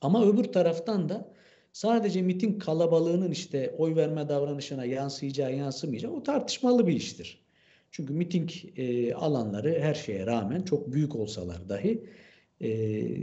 Ama 0.00 0.26
öbür 0.26 0.44
taraftan 0.44 1.08
da 1.08 1.32
sadece 1.72 2.22
miting 2.22 2.64
kalabalığının 2.64 3.30
işte 3.30 3.74
oy 3.78 3.96
verme 3.96 4.28
davranışına 4.28 4.84
yansıyacağı 4.84 5.56
yansımayacağı 5.56 6.12
o 6.12 6.22
tartışmalı 6.22 6.86
bir 6.86 6.92
iştir. 6.92 7.44
Çünkü 7.90 8.12
miting 8.12 8.50
e, 8.76 9.14
alanları 9.14 9.80
her 9.80 9.94
şeye 9.94 10.26
rağmen 10.26 10.62
çok 10.62 10.92
büyük 10.92 11.16
olsalar 11.16 11.68
dahi 11.68 12.04
e, 12.60 12.70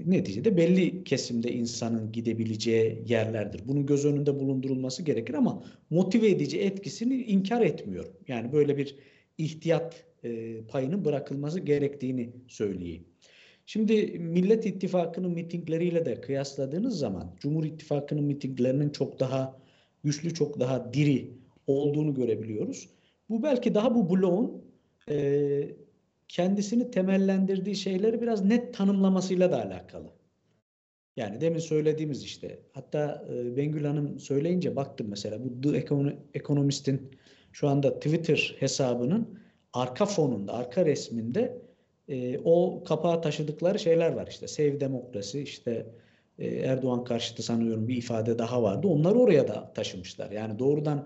neticede 0.05 0.57
belli 0.57 1.03
kesimde 1.03 1.51
insanın 1.51 2.11
gidebileceği 2.11 3.03
yerlerdir. 3.07 3.61
Bunun 3.67 3.85
göz 3.85 4.05
önünde 4.05 4.39
bulundurulması 4.39 5.03
gerekir 5.03 5.33
ama 5.33 5.63
motive 5.89 6.29
edici 6.29 6.59
etkisini 6.59 7.23
inkar 7.23 7.61
etmiyorum. 7.61 8.13
Yani 8.27 8.53
böyle 8.53 8.77
bir 8.77 8.95
ihtiyat 9.37 10.03
e, 10.23 10.61
payının 10.61 11.05
bırakılması 11.05 11.59
gerektiğini 11.59 12.29
söyleyeyim. 12.47 13.03
Şimdi 13.65 14.19
Millet 14.19 14.65
İttifakı'nın 14.65 15.31
mitingleriyle 15.31 16.05
de 16.05 16.21
kıyasladığınız 16.21 16.99
zaman 16.99 17.35
Cumhur 17.39 17.65
İttifakı'nın 17.65 18.23
mitinglerinin 18.23 18.89
çok 18.89 19.19
daha 19.19 19.57
güçlü, 20.03 20.33
çok 20.33 20.59
daha 20.59 20.93
diri 20.93 21.31
olduğunu 21.67 22.13
görebiliyoruz. 22.13 22.89
Bu 23.29 23.43
belki 23.43 23.75
daha 23.75 23.95
bu 23.95 24.09
bloğun 24.09 24.63
e, 25.09 25.67
kendisini 26.27 26.91
temellendirdiği 26.91 27.75
şeyleri 27.75 28.21
biraz 28.21 28.45
net 28.45 28.73
tanımlamasıyla 28.73 29.51
da 29.51 29.63
alakalı. 29.63 30.11
Yani 31.17 31.41
demin 31.41 31.59
söylediğimiz 31.59 32.23
işte 32.23 32.59
hatta 32.73 33.25
e, 33.33 33.57
Bengül 33.57 33.85
Hanım 33.85 34.19
söyleyince 34.19 34.75
baktım 34.75 35.07
mesela 35.09 35.37
bu 35.43 35.61
The 35.61 35.85
Economist'in 36.33 37.11
şu 37.51 37.67
anda 37.67 37.99
Twitter 37.99 38.55
hesabının 38.59 39.39
arka 39.73 40.05
fonunda, 40.05 40.53
arka 40.53 40.85
resminde 40.85 41.61
e, 42.07 42.39
o 42.39 42.83
kapağa 42.83 43.21
taşıdıkları 43.21 43.79
şeyler 43.79 44.11
var 44.11 44.27
işte. 44.27 44.47
Sev 44.47 44.79
demokrasi, 44.79 45.41
işte 45.41 45.85
e, 46.39 46.47
Erdoğan 46.47 47.03
karşıtı 47.03 47.43
sanıyorum 47.43 47.87
bir 47.87 47.97
ifade 47.97 48.39
daha 48.39 48.63
vardı. 48.63 48.87
Onları 48.87 49.19
oraya 49.19 49.47
da 49.47 49.73
taşımışlar. 49.73 50.31
Yani 50.31 50.59
doğrudan 50.59 51.05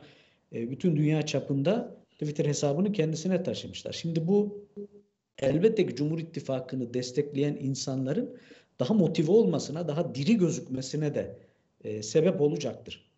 e, 0.53 0.71
bütün 0.71 0.95
dünya 0.95 1.25
çapında 1.25 1.95
Twitter 2.11 2.45
hesabını 2.45 2.91
kendisine 2.91 3.43
taşımışlar. 3.43 3.91
Şimdi 3.91 4.27
bu 4.27 4.65
elbette 5.47 5.87
ki 5.87 5.95
Cumhur 5.95 6.19
İttifakı'nı 6.19 6.93
destekleyen 6.93 7.57
insanların 7.61 8.37
daha 8.79 8.93
motive 8.93 9.31
olmasına, 9.31 9.87
daha 9.87 10.15
diri 10.15 10.37
gözükmesine 10.37 11.15
de 11.15 11.37
e, 11.83 12.03
sebep 12.03 12.41
olacaktır. 12.41 13.09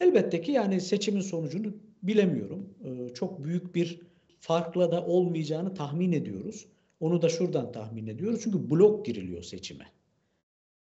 Elbette 0.00 0.40
ki 0.40 0.52
yani 0.52 0.80
seçimin 0.80 1.20
sonucunu 1.20 1.74
bilemiyorum. 2.02 2.74
E, 2.84 3.14
çok 3.14 3.44
büyük 3.44 3.74
bir 3.74 4.00
farkla 4.40 4.92
da 4.92 5.06
olmayacağını 5.06 5.74
tahmin 5.74 6.12
ediyoruz. 6.12 6.66
Onu 7.00 7.22
da 7.22 7.28
şuradan 7.28 7.72
tahmin 7.72 8.06
ediyoruz. 8.06 8.40
Çünkü 8.44 8.70
blok 8.70 9.06
giriliyor 9.06 9.42
seçime. 9.42 9.86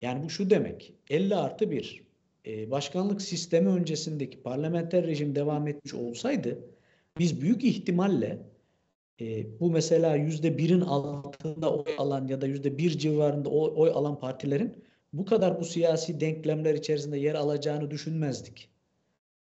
Yani 0.03 0.25
bu 0.25 0.31
şu 0.31 0.51
demek. 0.51 0.95
50 1.11 1.37
artı 1.37 1.71
1 1.71 2.03
e, 2.47 2.71
başkanlık 2.71 3.23
sistemi 3.23 3.69
öncesindeki 3.69 4.43
parlamenter 4.43 5.07
rejim 5.07 5.35
devam 5.35 5.69
etmiş 5.69 5.95
olsaydı 5.95 6.59
biz 7.19 7.41
büyük 7.41 7.65
ihtimalle 7.65 8.39
e, 9.23 9.47
bu 9.61 9.71
mesela 9.71 10.17
yüzde 10.17 10.59
birin 10.59 10.81
altında 10.81 11.75
oy 11.75 11.95
alan 11.99 12.27
ya 12.27 12.41
da 12.41 12.47
yüzde 12.47 12.79
bir 12.79 12.99
civarında 12.99 13.49
oy, 13.49 13.73
oy 13.77 13.91
alan 13.91 14.19
partilerin 14.19 14.85
bu 15.13 15.25
kadar 15.25 15.61
bu 15.61 15.65
siyasi 15.65 16.21
denklemler 16.21 16.75
içerisinde 16.75 17.19
yer 17.19 17.35
alacağını 17.35 17.91
düşünmezdik. 17.91 18.69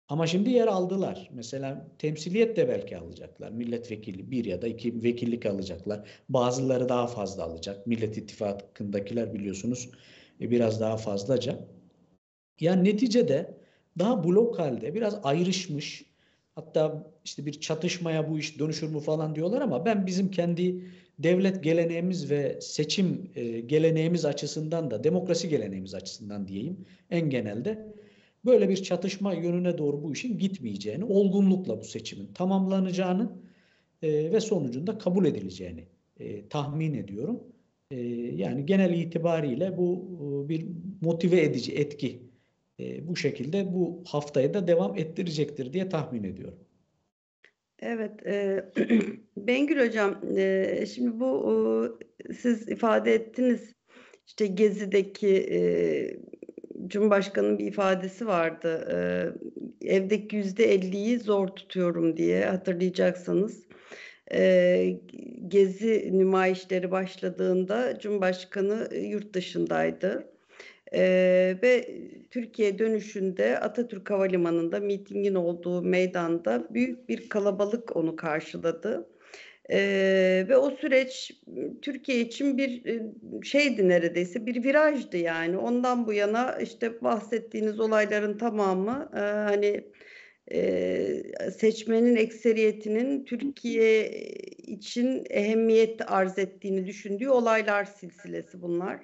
Ama 0.10 0.27
şimdi 0.27 0.50
yer 0.50 0.67
aldılar. 0.67 1.29
Mesela 1.34 1.88
temsiliyet 2.00 2.58
de 2.58 2.67
belki 2.67 2.98
alacaklar. 2.98 3.51
Milletvekili 3.51 4.32
bir 4.32 4.46
ya 4.46 4.62
da 4.62 4.67
iki 4.67 5.03
vekillik 5.03 5.46
alacaklar. 5.46 6.08
Bazıları 6.29 6.89
daha 6.89 7.08
fazla 7.08 7.44
alacak. 7.44 7.88
Millet 7.88 8.17
İttifakı'ndakiler 8.17 9.34
biliyorsunuz 9.34 9.89
e, 10.41 10.51
biraz 10.51 10.82
daha 10.82 10.98
fazlaca. 10.98 11.60
Yani 12.60 12.84
neticede 12.84 13.58
daha 14.00 14.24
blok 14.24 14.60
halde 14.60 14.94
biraz 14.94 15.20
ayrışmış 15.24 16.05
hatta 16.55 17.12
işte 17.25 17.45
bir 17.45 17.53
çatışmaya 17.53 18.29
bu 18.29 18.39
iş 18.39 18.59
dönüşür 18.59 18.88
mü 18.88 19.00
falan 19.00 19.35
diyorlar 19.35 19.62
ama 19.62 19.85
ben 19.85 20.05
bizim 20.05 20.31
kendi 20.31 20.81
devlet 21.19 21.63
geleneğimiz 21.63 22.31
ve 22.31 22.62
seçim 22.62 23.31
e, 23.35 23.59
geleneğimiz 23.59 24.25
açısından 24.25 24.91
da 24.91 25.03
demokrasi 25.03 25.50
geleneğimiz 25.50 25.95
açısından 25.95 26.47
diyeyim 26.47 26.85
en 27.09 27.29
genelde 27.29 27.93
böyle 28.45 28.69
bir 28.69 28.77
çatışma 28.77 29.33
yönüne 29.33 29.77
doğru 29.77 30.03
bu 30.03 30.13
işin 30.13 30.38
gitmeyeceğini, 30.38 31.05
olgunlukla 31.05 31.81
bu 31.81 31.83
seçimin 31.83 32.33
tamamlanacağını 32.33 33.31
e, 34.01 34.31
ve 34.31 34.41
sonucunda 34.41 34.97
kabul 34.97 35.25
edileceğini 35.25 35.83
e, 36.19 36.47
tahmin 36.47 36.93
ediyorum. 36.93 37.43
Yani 38.35 38.65
genel 38.65 38.93
itibariyle 38.93 39.77
bu 39.77 40.05
bir 40.50 40.65
motive 41.01 41.41
edici 41.41 41.71
etki 41.74 42.25
e, 42.79 43.08
bu 43.08 43.15
şekilde 43.15 43.74
bu 43.74 44.03
haftayı 44.08 44.53
da 44.53 44.67
devam 44.67 44.98
ettirecektir 44.98 45.74
diye 45.74 45.89
tahmin 45.89 46.24
ediyorum. 46.24 46.60
Evet, 47.79 48.25
e, 48.25 48.65
Bengül 49.38 49.88
Hocam, 49.88 50.22
e, 50.38 50.86
şimdi 50.86 51.20
bu 51.20 52.00
e, 52.29 52.34
siz 52.34 52.70
ifade 52.70 53.13
ettiniz, 53.13 53.74
işte 54.27 54.48
Gezi'deki 54.48 55.38
e, 55.51 55.60
Cumhurbaşkanı'nın 56.88 57.60
bir 57.60 57.67
ifadesi 57.67 58.27
vardı, 58.27 58.88
e, 59.82 59.88
evdeki 59.88 60.36
yüzde 60.36 60.74
elliyi 60.74 61.20
zor 61.20 61.48
tutuyorum 61.48 62.17
diye 62.17 62.46
hatırlayacaksınız. 62.46 63.65
E, 64.32 65.00
Gezi 65.48 66.10
nümayişleri 66.13 66.91
başladığında 66.91 68.00
Cumhurbaşkanı 68.00 68.96
yurt 68.96 69.34
dışındaydı. 69.34 70.34
Ee, 70.93 71.57
ve 71.63 71.99
Türkiye 72.31 72.79
dönüşünde 72.79 73.59
Atatürk 73.59 74.09
Havalimanı'nda 74.09 74.79
mitingin 74.79 75.35
olduğu 75.35 75.81
meydanda 75.81 76.67
büyük 76.73 77.09
bir 77.09 77.29
kalabalık 77.29 77.95
onu 77.95 78.15
karşıladı. 78.15 79.09
Ee, 79.69 80.45
ve 80.50 80.57
o 80.57 80.71
süreç 80.71 81.31
Türkiye 81.81 82.19
için 82.19 82.57
bir 82.57 83.01
şeydi 83.43 83.89
neredeyse 83.89 84.45
bir 84.45 84.63
virajdı 84.63 85.17
yani 85.17 85.57
ondan 85.57 86.07
bu 86.07 86.13
yana 86.13 86.57
işte 86.61 87.01
bahsettiğiniz 87.01 87.79
olayların 87.79 88.37
tamamı 88.37 89.09
e, 89.15 89.19
hani 89.19 89.83
e, 90.51 91.51
seçmenin 91.57 92.15
ekseriyetinin 92.15 93.25
Türkiye 93.25 94.09
için 94.57 95.24
ehemmiyet 95.29 96.11
arz 96.11 96.39
ettiğini 96.39 96.87
düşündüğü 96.87 97.29
olaylar 97.29 97.85
silsilesi 97.85 98.61
bunlar 98.61 99.00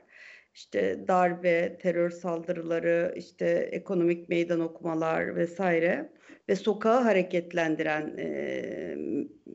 işte 0.54 1.08
darbe, 1.08 1.78
terör 1.78 2.10
saldırıları, 2.10 3.14
işte 3.18 3.46
ekonomik 3.72 4.30
meydan 4.30 4.60
okumalar 4.60 5.36
vesaire 5.36 6.12
ve 6.50 6.56
sokağı 6.56 7.02
hareketlendiren 7.02 8.18
e, 8.18 8.98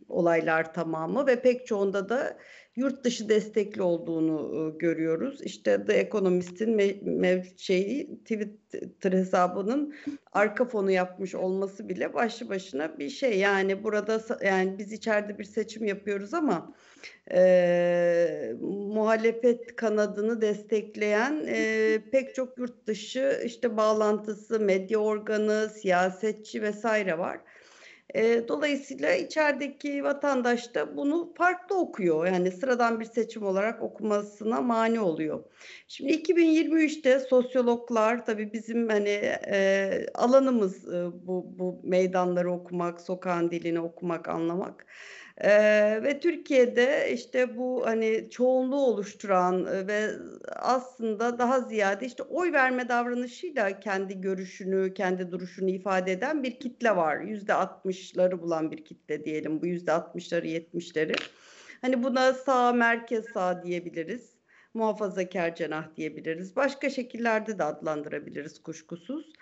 olaylar 0.09 0.74
tamamı 0.74 1.26
ve 1.26 1.42
pek 1.42 1.66
çoğunda 1.66 2.09
da 2.09 2.38
yurt 2.76 3.04
dışı 3.04 3.28
destekli 3.28 3.82
olduğunu 3.82 4.66
e, 4.74 4.78
görüyoruz. 4.78 5.40
İşte 5.42 5.84
The 5.84 5.92
Economist'in 5.92 6.76
mev 7.02 7.42
şeyi 7.56 8.18
Twitter 8.18 9.12
hesabının 9.12 9.94
arka 10.32 10.64
fonu 10.64 10.90
yapmış 10.90 11.34
olması 11.34 11.88
bile 11.88 12.14
başlı 12.14 12.48
başına 12.48 12.98
bir 12.98 13.08
şey. 13.08 13.38
Yani 13.38 13.84
burada 13.84 14.20
yani 14.44 14.78
biz 14.78 14.92
içeride 14.92 15.38
bir 15.38 15.44
seçim 15.44 15.84
yapıyoruz 15.84 16.34
ama 16.34 16.74
e, 17.32 18.54
muhalefet 18.60 19.76
kanadını 19.76 20.40
destekleyen 20.40 21.44
e, 21.48 21.98
pek 22.12 22.34
çok 22.34 22.58
yurt 22.58 22.86
dışı 22.86 23.42
işte 23.44 23.76
bağlantısı, 23.76 24.60
medya 24.60 24.98
organı, 24.98 25.68
siyasetçi 25.68 26.62
vesaire 26.62 27.18
var. 27.18 27.40
E, 28.16 28.48
dolayısıyla 28.48 29.12
içerideki 29.12 30.05
vatandaş 30.05 30.74
da 30.74 30.96
bunu 30.96 31.35
farklı 31.37 31.79
okuyor. 31.79 32.26
Yani 32.26 32.50
sıradan 32.50 33.00
bir 33.00 33.05
seçim 33.05 33.42
olarak 33.42 33.83
okumasına 33.83 34.61
mani 34.61 35.00
oluyor. 35.00 35.44
Şimdi 35.88 36.12
2023'te 36.12 37.20
sosyologlar 37.20 38.26
tabii 38.26 38.52
bizim 38.52 38.88
hani 38.88 39.09
e, 39.46 40.07
alanımız 40.14 40.88
e, 40.94 41.07
bu, 41.26 41.59
bu 41.59 41.81
meydanları 41.85 42.52
okumak, 42.52 43.00
sokağın 43.00 43.50
dilini 43.50 43.81
okumak, 43.81 44.29
anlamak. 44.29 44.87
Ee, 45.44 46.01
ve 46.03 46.20
Türkiye'de 46.20 47.12
işte 47.12 47.57
bu 47.57 47.87
hani 47.87 48.31
çoğunluğu 48.31 48.87
oluşturan 48.87 49.66
ve 49.88 50.11
aslında 50.57 51.38
daha 51.38 51.61
ziyade 51.61 52.07
işte 52.07 52.22
oy 52.22 52.53
verme 52.53 52.88
davranışıyla 52.88 53.81
kendi 53.81 54.20
görüşünü, 54.20 54.94
kendi 54.94 55.31
duruşunu 55.31 55.70
ifade 55.70 56.12
eden 56.12 56.42
bir 56.42 56.61
kitle 56.61 56.96
var. 56.96 57.20
Yüzde 57.20 57.55
altmışları 57.55 58.42
bulan 58.42 58.70
bir 58.70 58.85
kitle 58.85 59.25
diyelim. 59.25 59.62
Bu 59.62 59.66
yüzde 59.66 59.92
altmışları, 59.92 60.46
yetmişleri. 60.46 61.14
Hani 61.81 62.03
buna 62.03 62.33
sağ, 62.33 62.72
merkez 62.72 63.25
sağ 63.35 63.62
diyebiliriz. 63.62 64.37
Muhafazakar 64.75 65.55
cenah 65.55 65.96
diyebiliriz. 65.96 66.57
Başka 66.57 66.90
şekillerde 66.90 67.59
de 67.59 67.64
adlandırabiliriz 67.64 68.62
kuşkusuz. 68.62 69.33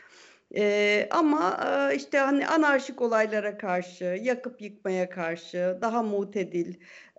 Ee, 0.57 1.09
ama 1.11 1.61
e, 1.93 1.97
işte 1.97 2.19
hani 2.19 2.47
anarşik 2.47 3.03
olaylara 3.03 3.59
karşı, 3.59 4.05
yakıp 4.05 4.62
yıkmaya 4.62 5.11
karşı, 5.11 5.79
daha 5.83 6.03
mutedil, 6.03 6.75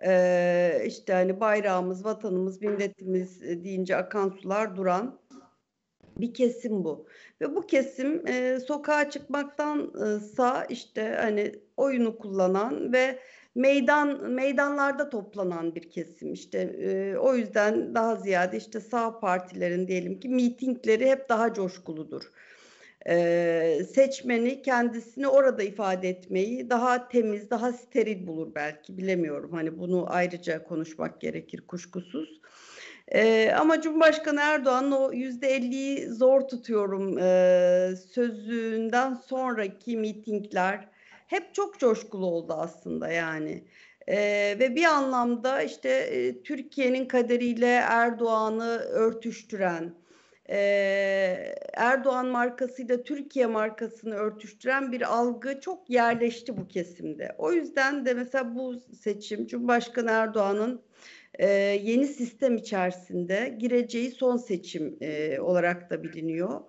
e, 0.06 0.82
işte 0.86 1.12
hani 1.12 1.40
bayrağımız, 1.40 2.04
vatanımız, 2.04 2.62
milletimiz 2.62 3.42
deyince 3.42 3.96
akan 3.96 4.28
sular 4.28 4.76
duran 4.76 5.20
bir 6.18 6.34
kesim 6.34 6.84
bu. 6.84 7.06
Ve 7.40 7.56
bu 7.56 7.66
kesim 7.66 8.26
e, 8.26 8.60
sokağa 8.60 9.10
çıkmaktansa 9.10 10.64
işte 10.64 11.16
hani 11.20 11.52
oyunu 11.76 12.18
kullanan 12.18 12.92
ve 12.92 13.18
meydan 13.54 14.30
meydanlarda 14.30 15.10
toplanan 15.10 15.74
bir 15.74 15.90
kesim 15.90 16.32
işte 16.32 16.58
e, 16.58 17.16
o 17.16 17.34
yüzden 17.34 17.94
daha 17.94 18.16
ziyade 18.16 18.56
işte 18.56 18.80
sağ 18.80 19.20
partilerin 19.20 19.88
diyelim 19.88 20.20
ki 20.20 20.28
mitingleri 20.28 21.10
hep 21.10 21.28
daha 21.28 21.54
coşkuludur 21.54 22.32
e, 23.08 23.84
seçmeni 23.94 24.62
kendisini 24.62 25.28
orada 25.28 25.62
ifade 25.62 26.08
etmeyi 26.08 26.70
daha 26.70 27.08
temiz, 27.08 27.50
daha 27.50 27.72
steril 27.72 28.26
bulur 28.26 28.54
belki 28.54 28.98
bilemiyorum. 28.98 29.52
Hani 29.52 29.78
bunu 29.78 30.06
ayrıca 30.08 30.64
konuşmak 30.64 31.20
gerekir 31.20 31.60
kuşkusuz. 31.60 32.40
E, 33.08 33.52
ama 33.52 33.80
Cumhurbaşkanı 33.80 34.40
Erdoğan'ın 34.40 34.92
o 34.92 35.12
yüzde 35.12 35.48
elliyi 35.48 36.08
zor 36.08 36.40
tutuyorum 36.40 37.18
e, 37.18 37.90
sözünden 38.10 39.14
sonraki 39.14 39.96
mitingler 39.96 40.88
hep 41.26 41.54
çok 41.54 41.78
coşkulu 41.78 42.26
oldu 42.26 42.52
aslında 42.52 43.08
yani. 43.10 43.64
Ee, 44.08 44.56
ve 44.58 44.76
bir 44.76 44.84
anlamda 44.84 45.62
işte 45.62 45.88
e, 45.88 46.42
Türkiye'nin 46.42 47.08
kaderiyle 47.08 47.72
Erdoğan'ı 47.88 48.78
örtüştüren, 48.78 49.94
e, 50.50 50.56
Erdoğan 51.74 52.26
markasıyla 52.26 53.02
Türkiye 53.02 53.46
markasını 53.46 54.14
örtüştüren 54.14 54.92
bir 54.92 55.14
algı 55.16 55.60
çok 55.60 55.90
yerleşti 55.90 56.56
bu 56.56 56.68
kesimde. 56.68 57.34
O 57.38 57.52
yüzden 57.52 58.06
de 58.06 58.14
mesela 58.14 58.54
bu 58.56 58.80
seçim 59.00 59.46
Cumhurbaşkanı 59.46 60.10
Erdoğan'ın 60.10 60.82
e, 61.38 61.48
yeni 61.82 62.06
sistem 62.06 62.56
içerisinde 62.56 63.56
gireceği 63.58 64.10
son 64.10 64.36
seçim 64.36 64.96
e, 65.00 65.40
olarak 65.40 65.90
da 65.90 66.02
biliniyor. 66.02 66.60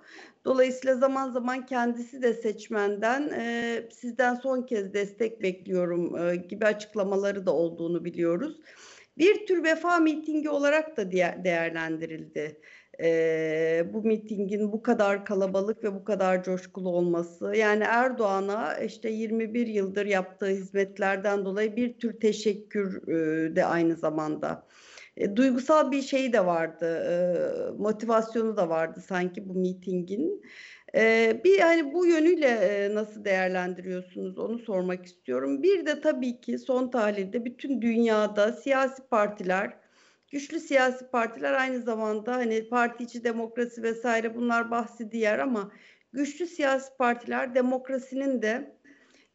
Dolayısıyla 0.45 0.95
zaman 0.95 1.31
zaman 1.31 1.65
kendisi 1.65 2.21
de 2.21 2.33
seçmenden 2.33 3.29
e, 3.39 3.83
sizden 3.91 4.35
son 4.35 4.61
kez 4.61 4.93
destek 4.93 5.41
bekliyorum 5.41 6.17
e, 6.17 6.35
gibi 6.35 6.65
açıklamaları 6.65 7.45
da 7.45 7.53
olduğunu 7.53 8.05
biliyoruz. 8.05 8.59
bir 9.17 9.45
tür 9.45 9.63
vefa 9.63 9.99
mitingi 9.99 10.49
olarak 10.49 10.97
da 10.97 11.11
değerlendirildi. 11.11 12.61
E, 13.01 13.85
bu 13.93 14.01
mitingin 14.01 14.71
bu 14.71 14.81
kadar 14.81 15.25
kalabalık 15.25 15.83
ve 15.83 15.93
bu 15.93 16.03
kadar 16.03 16.43
coşkulu 16.43 16.89
olması 16.89 17.55
yani 17.55 17.83
Erdoğan'a 17.83 18.77
işte 18.77 19.09
21 19.09 19.67
yıldır 19.67 20.05
yaptığı 20.05 20.47
hizmetlerden 20.47 21.45
dolayı 21.45 21.75
bir 21.75 21.99
tür 21.99 22.19
teşekkür 22.19 23.07
e, 23.07 23.55
de 23.55 23.65
aynı 23.65 23.95
zamanda. 23.95 24.67
E, 25.17 25.35
duygusal 25.35 25.91
bir 25.91 26.01
şey 26.01 26.33
de 26.33 26.45
vardı, 26.45 26.85
e, 26.85 27.81
motivasyonu 27.81 28.57
da 28.57 28.69
vardı 28.69 29.01
sanki 29.07 29.49
bu 29.49 29.53
mitingin. 29.53 30.41
E, 30.95 31.41
bir 31.43 31.59
hani 31.59 31.93
bu 31.93 32.05
yönüyle 32.05 32.47
e, 32.47 32.95
nasıl 32.95 33.25
değerlendiriyorsunuz 33.25 34.39
onu 34.39 34.59
sormak 34.59 35.05
istiyorum. 35.05 35.63
Bir 35.63 35.85
de 35.85 36.01
tabii 36.01 36.41
ki 36.41 36.57
son 36.57 36.89
tahlilde 36.91 37.45
bütün 37.45 37.81
dünyada 37.81 38.51
siyasi 38.51 39.07
partiler, 39.07 39.77
güçlü 40.31 40.59
siyasi 40.59 41.07
partiler 41.07 41.53
aynı 41.53 41.81
zamanda 41.81 42.35
hani 42.35 42.69
parti 42.69 43.03
içi 43.03 43.23
demokrasi 43.23 43.83
vesaire 43.83 44.35
bunlar 44.35 44.71
bahsi 44.71 45.11
diğer 45.11 45.39
ama 45.39 45.71
güçlü 46.13 46.47
siyasi 46.47 46.97
partiler 46.97 47.55
demokrasinin 47.55 48.41
de 48.41 48.77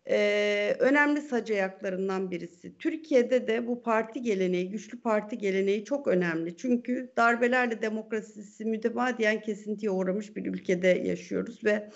e, 0.08 0.76
önemli 0.78 1.20
sac 1.20 1.50
ayaklarından 1.50 2.30
birisi. 2.30 2.78
Türkiye'de 2.78 3.46
de 3.46 3.66
bu 3.66 3.82
parti 3.82 4.22
geleneği, 4.22 4.70
güçlü 4.70 5.00
parti 5.00 5.38
geleneği 5.38 5.84
çok 5.84 6.08
önemli. 6.08 6.56
Çünkü 6.56 7.12
darbelerle 7.16 7.82
demokrasisi 7.82 8.64
mütemadiyen 8.64 9.40
kesintiye 9.40 9.90
uğramış 9.90 10.36
bir 10.36 10.46
ülkede 10.46 10.88
yaşıyoruz 10.88 11.64
ve 11.64 11.90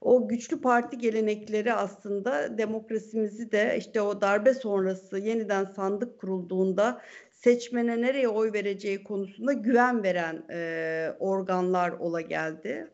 o 0.00 0.28
güçlü 0.28 0.60
parti 0.60 0.98
gelenekleri 0.98 1.72
aslında 1.72 2.58
demokrasimizi 2.58 3.52
de 3.52 3.76
işte 3.78 4.00
o 4.00 4.20
darbe 4.20 4.54
sonrası 4.54 5.18
yeniden 5.18 5.64
sandık 5.64 6.18
kurulduğunda 6.18 7.02
seçmene 7.36 8.00
nereye 8.00 8.28
oy 8.28 8.52
vereceği 8.52 9.04
konusunda 9.04 9.52
güven 9.52 10.02
veren 10.02 10.44
e, 10.50 11.10
organlar 11.18 11.90
ola 11.90 12.20
geldi 12.20 12.90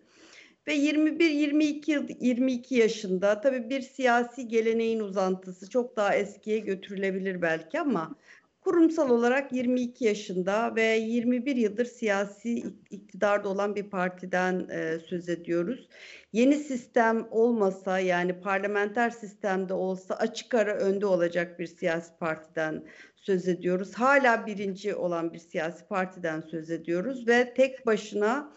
ve 0.67 0.77
21-22 0.77 2.17
22 2.21 2.75
yaşında 2.75 3.41
tabii 3.41 3.71
bir 3.71 3.81
siyasi 3.81 4.49
geleneğin 4.49 5.01
uzantısı 5.01 5.71
çok 5.71 5.97
daha 5.97 6.15
eskiye 6.15 6.59
götürülebilir 6.59 7.43
belki 7.43 7.81
ama 7.81 8.17
kurumsal 8.61 9.11
olarak 9.11 9.53
22 9.53 10.05
yaşında 10.05 10.77
ve 10.77 10.83
21 10.83 11.57
yıldır 11.57 11.85
siyasi 11.85 12.65
iktidarda 12.91 13.49
olan 13.49 13.75
bir 13.75 13.91
partiden 13.91 14.69
e, 14.71 14.99
söz 14.99 15.29
ediyoruz. 15.29 15.89
Yeni 16.33 16.55
sistem 16.55 17.29
olmasa 17.31 17.99
yani 17.99 18.41
parlamenter 18.41 19.11
sistemde 19.11 19.75
olsa 19.75 20.15
açık 20.15 20.55
ara 20.55 20.75
önde 20.75 21.07
olacak 21.07 21.59
bir 21.59 21.67
siyasi 21.67 22.17
partiden 22.19 22.85
söz 23.17 23.49
ediyoruz. 23.49 23.95
Hala 23.95 24.47
birinci 24.47 24.95
olan 24.95 25.33
bir 25.33 25.39
siyasi 25.39 25.87
partiden 25.87 26.41
söz 26.41 26.71
ediyoruz 26.71 27.29
ve 27.29 27.55
tek 27.55 27.87
başına 27.87 28.53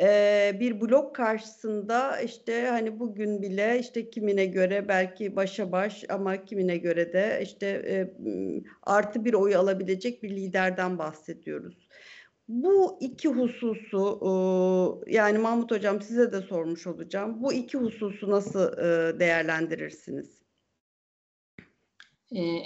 e, 0.00 0.56
bir 0.60 0.80
blok 0.80 1.16
karşısında 1.16 2.20
işte 2.20 2.66
hani 2.66 3.00
bugün 3.00 3.42
bile 3.42 3.78
işte 3.78 4.10
kimine 4.10 4.46
göre 4.46 4.88
belki 4.88 5.36
başa 5.36 5.72
baş 5.72 6.04
ama 6.08 6.44
kimine 6.44 6.76
göre 6.76 7.12
de 7.12 7.40
işte 7.42 7.66
e, 7.66 8.14
artı 8.82 9.24
bir 9.24 9.34
oy 9.34 9.56
alabilecek 9.56 10.22
bir 10.22 10.30
liderden 10.30 10.98
bahsediyoruz. 10.98 11.81
Bu 12.52 12.98
iki 13.00 13.28
hususu 13.28 14.20
e, 15.06 15.14
yani 15.14 15.38
Mahmut 15.38 15.70
Hocam 15.70 16.02
size 16.02 16.32
de 16.32 16.40
sormuş 16.40 16.86
olacağım. 16.86 17.42
Bu 17.42 17.52
iki 17.52 17.78
hususu 17.78 18.30
nasıl 18.30 18.78
e, 18.78 19.20
değerlendirirsiniz? 19.20 20.42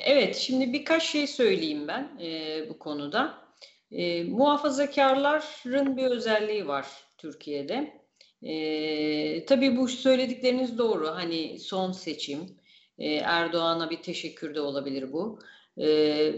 Evet, 0.06 0.36
şimdi 0.36 0.72
birkaç 0.72 1.02
şey 1.02 1.26
söyleyeyim 1.26 1.88
ben 1.88 2.18
e, 2.20 2.64
bu 2.68 2.78
konuda. 2.78 3.34
E, 3.90 4.24
muhafazakarların 4.24 5.96
bir 5.96 6.06
özelliği 6.06 6.68
var 6.68 6.86
Türkiye'de. 7.18 8.00
E, 8.42 9.44
tabii 9.44 9.76
bu 9.76 9.88
söyledikleriniz 9.88 10.78
doğru. 10.78 11.08
Hani 11.08 11.58
son 11.58 11.92
seçim, 11.92 12.40
e, 12.98 13.14
Erdoğan'a 13.14 13.90
bir 13.90 14.02
teşekkür 14.02 14.54
de 14.54 14.60
olabilir 14.60 15.12
bu. 15.12 15.38
E, 15.78 15.84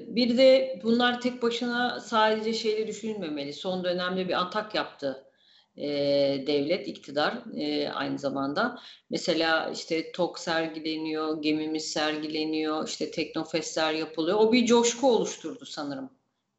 bir 0.07 0.39
de 0.39 0.81
bunlar 0.83 1.21
tek 1.21 1.43
başına 1.43 2.01
sadece 2.01 2.55
şeyle 2.55 2.87
düşünülmemeli. 2.87 3.53
Son 3.53 3.85
dönemde 3.85 4.29
bir 4.29 4.41
atak 4.41 4.75
yaptı 4.75 5.25
e, 5.79 5.89
devlet, 6.47 6.89
iktidar 6.89 7.35
e, 7.57 7.89
aynı 7.89 8.19
zamanda. 8.19 8.79
Mesela 9.11 9.71
işte 9.71 10.13
TOK 10.13 10.39
sergileniyor, 10.39 11.43
gemimiz 11.43 11.85
sergileniyor, 11.85 12.89
işte 12.89 13.11
teknofestler 13.11 13.93
yapılıyor. 13.93 14.39
O 14.39 14.53
bir 14.53 14.67
coşku 14.67 15.13
oluşturdu 15.13 15.65
sanırım 15.65 16.11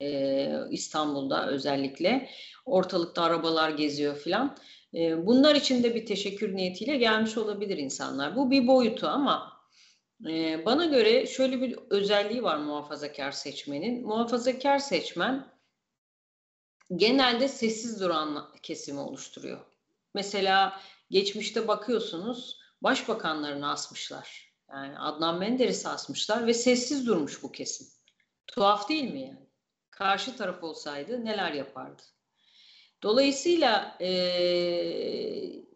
e, 0.01 0.49
İstanbul'da 0.71 1.47
özellikle. 1.47 2.29
Ortalıkta 2.65 3.23
arabalar 3.23 3.69
geziyor 3.69 4.15
filan. 4.15 4.57
E, 4.93 5.25
bunlar 5.25 5.55
için 5.55 5.83
de 5.83 5.95
bir 5.95 6.05
teşekkür 6.05 6.55
niyetiyle 6.55 6.97
gelmiş 6.97 7.37
olabilir 7.37 7.77
insanlar. 7.77 8.35
Bu 8.35 8.51
bir 8.51 8.67
boyutu 8.67 9.07
ama 9.07 9.59
e, 10.27 10.65
bana 10.65 10.86
göre 10.86 11.27
şöyle 11.27 11.62
bir 11.62 11.79
özelliği 11.89 12.43
var 12.43 12.58
muhafazakar 12.58 13.32
seçmenin. 13.32 14.08
Muhafazakar 14.08 14.79
seçmen 14.79 15.47
genelde 16.95 17.47
sessiz 17.47 18.01
duran 18.01 18.49
kesimi 18.63 18.99
oluşturuyor. 18.99 19.60
Mesela 20.13 20.82
geçmişte 21.10 21.67
bakıyorsunuz 21.67 22.60
başbakanlarını 22.82 23.71
asmışlar. 23.71 24.53
Yani 24.69 24.99
Adnan 24.99 25.39
Menderes'i 25.39 25.89
asmışlar 25.89 26.47
ve 26.47 26.53
sessiz 26.53 27.08
durmuş 27.08 27.43
bu 27.43 27.51
kesim. 27.51 27.88
Tuhaf 28.47 28.89
değil 28.89 29.12
mi 29.13 29.21
yani? 29.21 29.49
Karşı 29.91 30.38
taraf 30.38 30.63
olsaydı 30.63 31.25
neler 31.25 31.51
yapardı? 31.51 32.03
Dolayısıyla 33.03 33.97
e, 34.01 34.10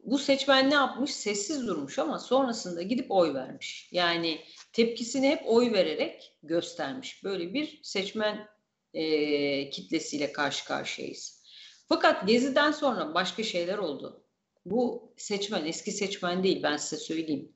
bu 0.04 0.18
seçmen 0.18 0.70
ne 0.70 0.74
yapmış? 0.74 1.12
Sessiz 1.16 1.68
durmuş 1.68 2.00
ama 2.00 2.20
sonrasında 2.20 2.82
gidip 2.82 3.12
oy 3.12 3.34
vermiş. 3.34 3.90
Yani 3.92 4.42
tepkisini 4.74 5.30
hep 5.30 5.42
oy 5.46 5.72
vererek 5.72 6.38
göstermiş. 6.44 7.24
Böyle 7.24 7.54
bir 7.54 7.80
seçmen 7.84 8.48
e, 8.94 9.70
kitlesiyle 9.70 10.32
karşı 10.32 10.66
karşıyayız. 10.66 11.44
Fakat 11.90 12.28
Gezi'den 12.28 12.72
sonra 12.72 13.14
başka 13.14 13.44
şeyler 13.44 13.78
oldu. 13.78 14.24
Bu 14.66 15.14
seçmen 15.18 15.66
eski 15.66 15.92
seçmen 15.92 16.44
değil 16.44 16.64
ben 16.64 16.78
size 16.78 17.02
söyleyeyim. 17.02 17.52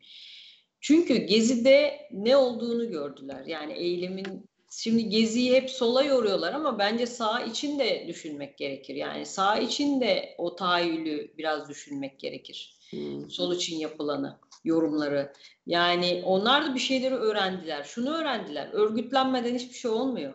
Çünkü 0.81 1.17
Gezi'de 1.17 2.07
ne 2.12 2.38
olduğunu 2.38 2.89
gördüler. 2.89 3.45
Yani 3.45 3.73
eylemin 3.73 4.49
Şimdi 4.71 5.10
Gezi'yi 5.10 5.53
hep 5.53 5.69
sola 5.69 6.03
yoruyorlar 6.03 6.53
ama 6.53 6.80
bence 6.80 7.06
sağ 7.06 7.41
için 7.41 7.80
de 7.80 8.06
düşünmek 8.08 8.58
gerekir. 8.58 8.95
Yani 8.95 9.25
sağ 9.25 9.58
için 9.58 10.01
de 10.01 10.36
o 10.38 10.56
tahayyülü 10.56 11.34
biraz 11.38 11.69
düşünmek 11.69 12.19
gerekir. 12.19 12.77
Hmm. 12.89 13.30
Sol 13.30 13.56
için 13.56 13.75
yapılanı, 13.75 14.39
yorumları. 14.63 15.34
Yani 15.65 16.21
onlar 16.25 16.65
da 16.65 16.75
bir 16.75 16.80
şeyleri 16.80 17.15
öğrendiler. 17.15 17.84
Şunu 17.84 18.17
öğrendiler. 18.17 18.69
Örgütlenmeden 18.73 19.56
hiçbir 19.56 19.75
şey 19.75 19.91
olmuyor. 19.91 20.34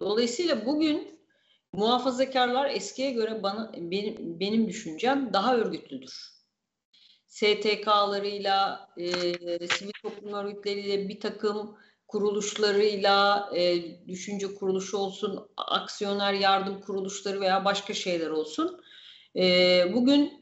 Dolayısıyla 0.00 0.66
bugün 0.66 1.20
muhafazakarlar 1.72 2.70
eskiye 2.70 3.10
göre 3.10 3.42
bana 3.42 3.72
benim, 3.76 4.40
benim 4.40 4.68
düşüncem 4.68 5.32
daha 5.32 5.56
örgütlüdür. 5.56 6.34
STK'larıyla, 7.26 8.88
e, 8.96 9.08
sivil 9.68 9.92
toplum 10.02 10.32
örgütleriyle 10.32 11.08
bir 11.08 11.20
takım 11.20 11.76
kuruluşlarıyla, 12.14 13.50
e, 13.56 13.82
düşünce 14.08 14.54
kuruluşu 14.54 14.98
olsun, 14.98 15.48
aksiyoner 15.56 16.32
yardım 16.32 16.80
kuruluşları 16.80 17.40
veya 17.40 17.64
başka 17.64 17.94
şeyler 17.94 18.30
olsun. 18.30 18.80
E, 19.36 19.84
bugün 19.94 20.32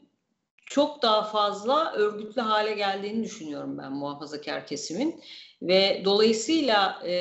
çok 0.65 1.01
daha 1.01 1.23
fazla 1.23 1.93
örgütlü 1.93 2.41
hale 2.41 2.73
geldiğini 2.73 3.23
düşünüyorum 3.23 3.77
ben 3.77 3.91
muhafazakar 3.91 4.67
kesimin. 4.67 5.21
Ve 5.61 6.01
dolayısıyla 6.05 7.01
e, 7.03 7.15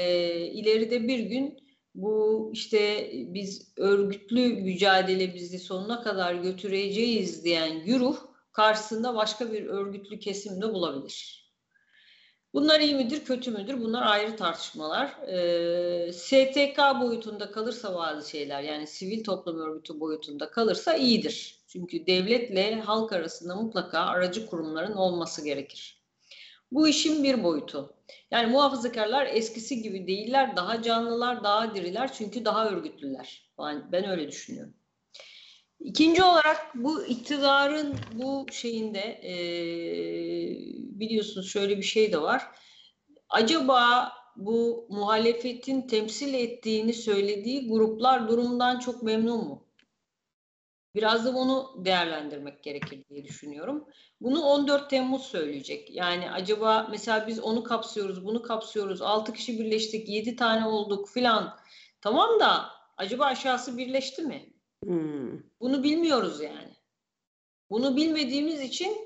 ileride 0.46 1.08
bir 1.08 1.18
gün 1.18 1.58
bu 1.94 2.50
işte 2.52 3.10
biz 3.12 3.72
örgütlü 3.76 4.48
mücadele 4.48 5.34
bizi 5.34 5.58
sonuna 5.58 6.02
kadar 6.02 6.34
götüreceğiz 6.34 7.44
diyen 7.44 7.84
güruh 7.84 8.16
karşısında 8.52 9.14
başka 9.14 9.52
bir 9.52 9.66
örgütlü 9.66 10.18
kesim 10.18 10.62
de 10.62 10.74
bulabilir. 10.74 11.41
Bunlar 12.54 12.80
iyi 12.80 12.94
midir, 12.94 13.24
kötü 13.24 13.50
müdür? 13.50 13.80
Bunlar 13.80 14.02
ayrı 14.02 14.36
tartışmalar. 14.36 15.16
Ee, 15.28 16.12
STK 16.12 16.78
boyutunda 17.00 17.50
kalırsa 17.50 17.94
bazı 17.94 18.30
şeyler, 18.30 18.62
yani 18.62 18.86
sivil 18.86 19.24
toplum 19.24 19.60
örgütü 19.60 20.00
boyutunda 20.00 20.50
kalırsa 20.50 20.94
iyidir. 20.94 21.64
Çünkü 21.66 22.06
devletle 22.06 22.80
halk 22.80 23.12
arasında 23.12 23.56
mutlaka 23.56 24.00
aracı 24.00 24.46
kurumların 24.46 24.92
olması 24.92 25.44
gerekir. 25.44 26.02
Bu 26.72 26.88
işin 26.88 27.24
bir 27.24 27.44
boyutu. 27.44 27.94
Yani 28.30 28.52
muhafazakarlar 28.52 29.26
eskisi 29.26 29.82
gibi 29.82 30.06
değiller, 30.06 30.56
daha 30.56 30.82
canlılar, 30.82 31.44
daha 31.44 31.74
diriler 31.74 32.12
çünkü 32.12 32.44
daha 32.44 32.68
örgütlüler. 32.68 33.52
Ben 33.92 34.08
öyle 34.08 34.28
düşünüyorum. 34.28 34.74
İkinci 35.80 36.22
olarak 36.24 36.72
bu 36.74 37.04
iktidarın 37.04 37.96
bu 38.12 38.46
şeyinde 38.52 39.00
e, 39.00 39.34
biliyorsunuz 41.00 41.52
şöyle 41.52 41.76
bir 41.76 41.82
şey 41.82 42.12
de 42.12 42.22
var. 42.22 42.42
Acaba 43.28 44.12
bu 44.36 44.86
muhalefetin 44.90 45.82
temsil 45.86 46.34
ettiğini 46.34 46.94
söylediği 46.94 47.68
gruplar 47.68 48.28
durumdan 48.28 48.78
çok 48.78 49.02
memnun 49.02 49.44
mu? 49.44 49.66
Biraz 50.94 51.24
da 51.24 51.34
bunu 51.34 51.84
değerlendirmek 51.84 52.62
gerekir 52.62 53.04
diye 53.10 53.24
düşünüyorum. 53.24 53.88
Bunu 54.20 54.42
14 54.42 54.90
Temmuz 54.90 55.22
söyleyecek. 55.22 55.90
Yani 55.90 56.30
acaba 56.30 56.86
mesela 56.90 57.26
biz 57.26 57.40
onu 57.40 57.62
kapsıyoruz, 57.64 58.24
bunu 58.24 58.42
kapsıyoruz, 58.42 59.02
6 59.02 59.32
kişi 59.32 59.58
birleştik, 59.58 60.08
7 60.08 60.36
tane 60.36 60.66
olduk 60.66 61.08
filan. 61.08 61.58
Tamam 62.00 62.40
da 62.40 62.70
acaba 62.96 63.24
aşağısı 63.24 63.78
birleşti 63.78 64.22
mi? 64.22 64.51
Hmm. 64.84 65.40
Bunu 65.60 65.82
bilmiyoruz 65.82 66.40
yani. 66.40 66.72
Bunu 67.70 67.96
bilmediğimiz 67.96 68.60
için 68.60 68.96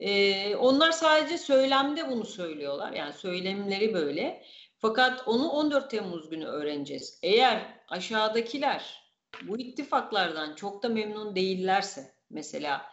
e, 0.00 0.56
onlar 0.56 0.92
sadece 0.92 1.38
söylemde 1.38 2.10
bunu 2.10 2.24
söylüyorlar. 2.24 2.92
Yani 2.92 3.12
söylemleri 3.12 3.94
böyle. 3.94 4.42
Fakat 4.78 5.28
onu 5.28 5.50
14 5.50 5.90
Temmuz 5.90 6.30
günü 6.30 6.44
öğreneceğiz. 6.44 7.18
Eğer 7.22 7.80
aşağıdakiler 7.88 9.06
bu 9.42 9.58
ittifaklardan 9.58 10.54
çok 10.54 10.82
da 10.82 10.88
memnun 10.88 11.36
değillerse 11.36 12.12
mesela 12.30 12.86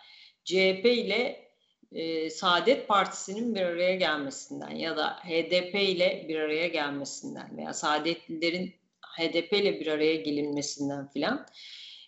CHP 0.44 0.86
ile 0.86 1.50
e, 1.92 2.30
Saadet 2.30 2.88
Partisi'nin 2.88 3.56
bir 3.56 3.62
araya 3.62 3.96
gelmesinden 3.96 4.76
ya 4.76 4.98
da 4.98 5.20
HDP 5.24 5.76
ile 5.76 6.26
bir 6.28 6.40
araya 6.40 6.68
gelmesinden 6.68 7.58
veya 7.58 7.74
Saadetlilerin 7.74 8.74
HDP 9.18 9.54
ile 9.54 9.80
bir 9.80 9.88
araya 9.88 10.16
gelinmesinden 10.16 11.08
filan 11.08 11.46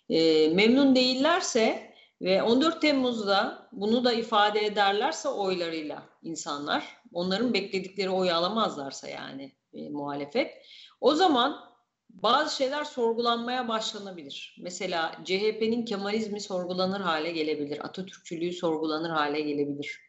e, 0.08 0.48
memnun 0.48 0.96
değillerse 0.96 1.94
ve 2.22 2.42
14 2.42 2.80
Temmuz'da 2.82 3.68
bunu 3.72 4.04
da 4.04 4.12
ifade 4.12 4.60
ederlerse 4.66 5.28
oylarıyla 5.28 6.02
insanlar, 6.22 6.96
onların 7.12 7.54
bekledikleri 7.54 8.10
oyu 8.10 8.34
alamazlarsa 8.34 9.08
yani 9.08 9.52
e, 9.72 9.88
muhalefet, 9.88 10.52
o 11.00 11.14
zaman 11.14 11.76
bazı 12.10 12.56
şeyler 12.56 12.84
sorgulanmaya 12.84 13.68
başlanabilir. 13.68 14.56
Mesela 14.60 15.12
CHP'nin 15.24 15.84
Kemalizmi 15.84 16.40
sorgulanır 16.40 17.00
hale 17.00 17.32
gelebilir, 17.32 17.84
Atatürkçülüğü 17.84 18.52
sorgulanır 18.52 19.10
hale 19.10 19.40
gelebilir. 19.40 20.00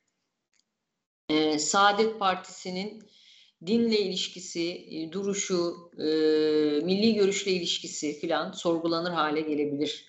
Ee, 1.30 1.60
Saadet 1.60 2.20
Partisi'nin 2.20 3.10
dinle 3.65 4.00
ilişkisi, 4.00 4.88
e, 4.91 5.12
duruşu, 5.12 5.91
e, 5.98 6.06
milli 6.86 7.13
görüşle 7.13 7.52
ilişkisi 7.52 8.20
filan 8.20 8.52
sorgulanır 8.52 9.12
hale 9.12 9.41
gelebilir. 9.41 10.06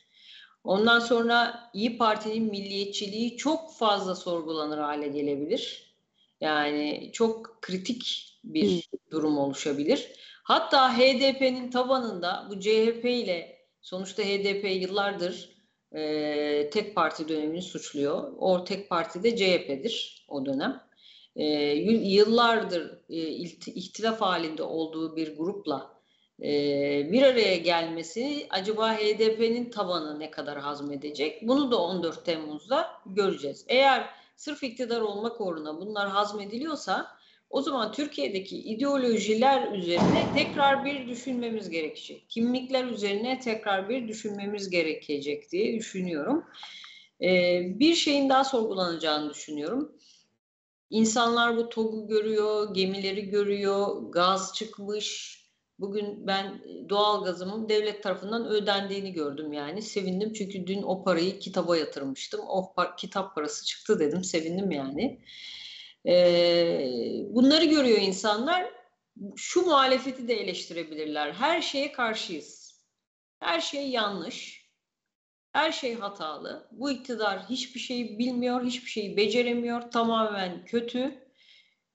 Ondan 0.64 1.00
sonra 1.00 1.70
İyi 1.74 1.98
Parti'nin 1.98 2.50
milliyetçiliği 2.50 3.36
çok 3.36 3.74
fazla 3.76 4.14
sorgulanır 4.14 4.78
hale 4.78 5.08
gelebilir. 5.08 5.94
Yani 6.40 7.10
çok 7.12 7.62
kritik 7.62 8.34
bir 8.44 8.88
durum 9.10 9.38
oluşabilir. 9.38 10.08
Hatta 10.42 10.98
HDP'nin 10.98 11.70
tabanında 11.70 12.46
bu 12.50 12.60
CHP 12.60 13.04
ile 13.04 13.58
sonuçta 13.80 14.22
HDP 14.22 14.64
yıllardır 14.64 15.58
e, 15.92 16.70
tek 16.70 16.94
parti 16.94 17.28
dönemini 17.28 17.62
suçluyor. 17.62 18.32
O 18.38 18.64
tek 18.64 18.88
parti 18.88 19.22
de 19.22 19.36
CHP'dir 19.36 20.24
o 20.28 20.46
dönem. 20.46 20.87
E, 21.38 21.44
yıllardır 22.04 22.98
e, 23.10 23.16
ihtilaf 23.72 24.20
halinde 24.20 24.62
olduğu 24.62 25.16
bir 25.16 25.36
grupla 25.36 25.98
e, 26.42 26.50
bir 27.12 27.22
araya 27.22 27.56
gelmesi 27.56 28.46
acaba 28.50 28.94
HDP'nin 28.94 29.70
tabanı 29.70 30.20
ne 30.20 30.30
kadar 30.30 30.58
hazmedecek? 30.58 31.48
Bunu 31.48 31.70
da 31.70 31.82
14 31.82 32.24
Temmuz'da 32.24 32.86
göreceğiz. 33.06 33.64
Eğer 33.68 34.10
sırf 34.36 34.62
iktidar 34.62 35.00
olmak 35.00 35.40
uğruna 35.40 35.80
bunlar 35.80 36.08
hazmediliyorsa 36.08 37.18
o 37.50 37.62
zaman 37.62 37.92
Türkiye'deki 37.92 38.56
ideolojiler 38.56 39.72
üzerine 39.72 40.32
tekrar 40.34 40.84
bir 40.84 41.08
düşünmemiz 41.08 41.70
gerekecek. 41.70 42.30
Kimlikler 42.30 42.84
üzerine 42.84 43.40
tekrar 43.40 43.88
bir 43.88 44.08
düşünmemiz 44.08 44.70
gerekecek 44.70 45.52
diye 45.52 45.78
düşünüyorum. 45.78 46.44
Ee, 47.22 47.60
bir 47.78 47.94
şeyin 47.94 48.28
daha 48.28 48.44
sorgulanacağını 48.44 49.30
düşünüyorum. 49.30 49.92
İnsanlar 50.90 51.56
bu 51.56 51.68
TOG'u 51.68 52.06
görüyor, 52.08 52.74
gemileri 52.74 53.30
görüyor, 53.30 54.12
gaz 54.12 54.54
çıkmış. 54.54 55.38
Bugün 55.78 56.26
ben 56.26 56.62
doğal 56.88 57.24
gazımın 57.24 57.68
devlet 57.68 58.02
tarafından 58.02 58.46
ödendiğini 58.46 59.12
gördüm 59.12 59.52
yani. 59.52 59.82
Sevindim 59.82 60.32
çünkü 60.32 60.66
dün 60.66 60.82
o 60.82 61.04
parayı 61.04 61.38
kitaba 61.38 61.76
yatırmıştım. 61.76 62.40
O 62.48 62.72
par 62.74 62.96
kitap 62.96 63.34
parası 63.34 63.66
çıktı 63.66 64.00
dedim, 64.00 64.24
sevindim 64.24 64.70
yani. 64.70 65.20
Ee, 66.06 66.90
bunları 67.30 67.64
görüyor 67.64 67.98
insanlar. 67.98 68.70
Şu 69.36 69.62
muhalefeti 69.62 70.28
de 70.28 70.34
eleştirebilirler. 70.34 71.32
Her 71.32 71.62
şeye 71.62 71.92
karşıyız. 71.92 72.80
Her 73.40 73.60
şey 73.60 73.90
yanlış. 73.90 74.57
Her 75.58 75.72
şey 75.72 75.94
hatalı. 75.94 76.68
Bu 76.72 76.90
iktidar 76.90 77.48
hiçbir 77.50 77.80
şeyi 77.80 78.18
bilmiyor, 78.18 78.64
hiçbir 78.64 78.90
şeyi 78.90 79.16
beceremiyor. 79.16 79.80
Tamamen 79.80 80.64
kötü. 80.64 81.14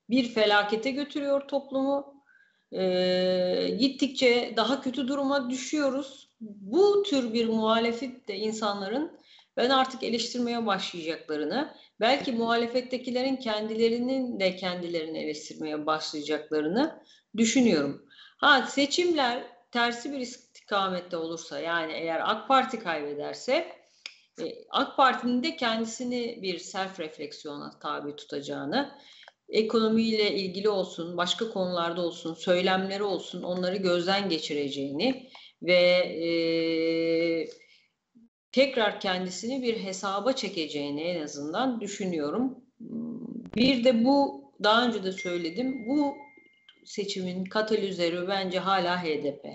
Bir 0.10 0.30
felakete 0.34 0.92
götürüyor 0.92 1.48
toplumu. 1.48 2.24
Ee, 2.72 3.76
gittikçe 3.80 4.54
daha 4.58 4.82
kötü 4.82 5.08
duruma 5.08 5.50
düşüyoruz. 5.50 6.30
Bu 6.40 7.04
tür 7.04 7.34
bir 7.34 7.48
muhalefet 7.48 8.28
de 8.28 8.38
insanların 8.38 9.20
ben 9.58 9.70
artık 9.70 10.04
eleştirmeye 10.04 10.66
başlayacaklarını, 10.66 11.74
belki 12.00 12.32
muhalefettekilerin 12.32 13.36
kendilerinin 13.36 14.40
de 14.40 14.56
kendilerini 14.56 15.18
eleştirmeye 15.18 15.86
başlayacaklarını 15.86 17.00
düşünüyorum. 17.38 18.06
Ha 18.38 18.62
seçimler 18.62 19.44
tersi 19.74 20.12
bir 20.12 20.20
istikamette 20.20 21.18
olursa 21.18 21.60
yani 21.60 21.94
eğer 21.94 22.32
AK 22.32 22.48
Parti 22.48 22.80
kaybederse 22.80 23.68
e, 24.42 24.44
AK 24.70 24.98
Parti'nin 24.98 25.44
de 25.44 25.56
kendisini 25.56 26.40
bir 26.42 26.60
self 26.60 27.00
refleksiyona 27.00 27.80
tabi 27.80 28.16
tutacağını, 28.16 28.92
ekonomiyle 29.50 30.36
ilgili 30.36 30.70
olsun, 30.70 31.18
başka 31.18 31.50
konularda 31.50 32.02
olsun, 32.02 32.34
söylemleri 32.34 33.04
olsun 33.04 33.44
onları 33.44 33.76
gözden 33.76 34.30
geçireceğini 34.30 35.30
ve 35.62 35.82
e, 36.26 36.30
tekrar 38.52 39.00
kendisini 39.00 39.64
bir 39.64 39.80
hesaba 39.80 40.34
çekeceğini 40.34 41.02
en 41.02 41.24
azından 41.24 41.82
düşünüyorum. 41.82 42.58
Bir 43.56 43.84
de 43.84 44.06
bu 44.06 44.44
daha 44.64 44.88
önce 44.88 45.04
de 45.04 45.12
söyledim. 45.12 45.86
Bu 45.88 46.16
seçimin 46.86 47.46
katalizörü 47.46 48.28
bence 48.28 48.60
hala 48.60 49.04
HDP. 49.04 49.46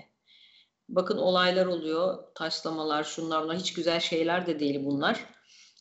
Bakın 0.89 1.17
olaylar 1.17 1.65
oluyor, 1.65 2.23
taşlamalar, 2.35 3.03
şunlarla 3.03 3.53
hiç 3.53 3.73
güzel 3.73 3.99
şeyler 3.99 4.47
de 4.47 4.59
değil 4.59 4.85
bunlar. 4.85 5.25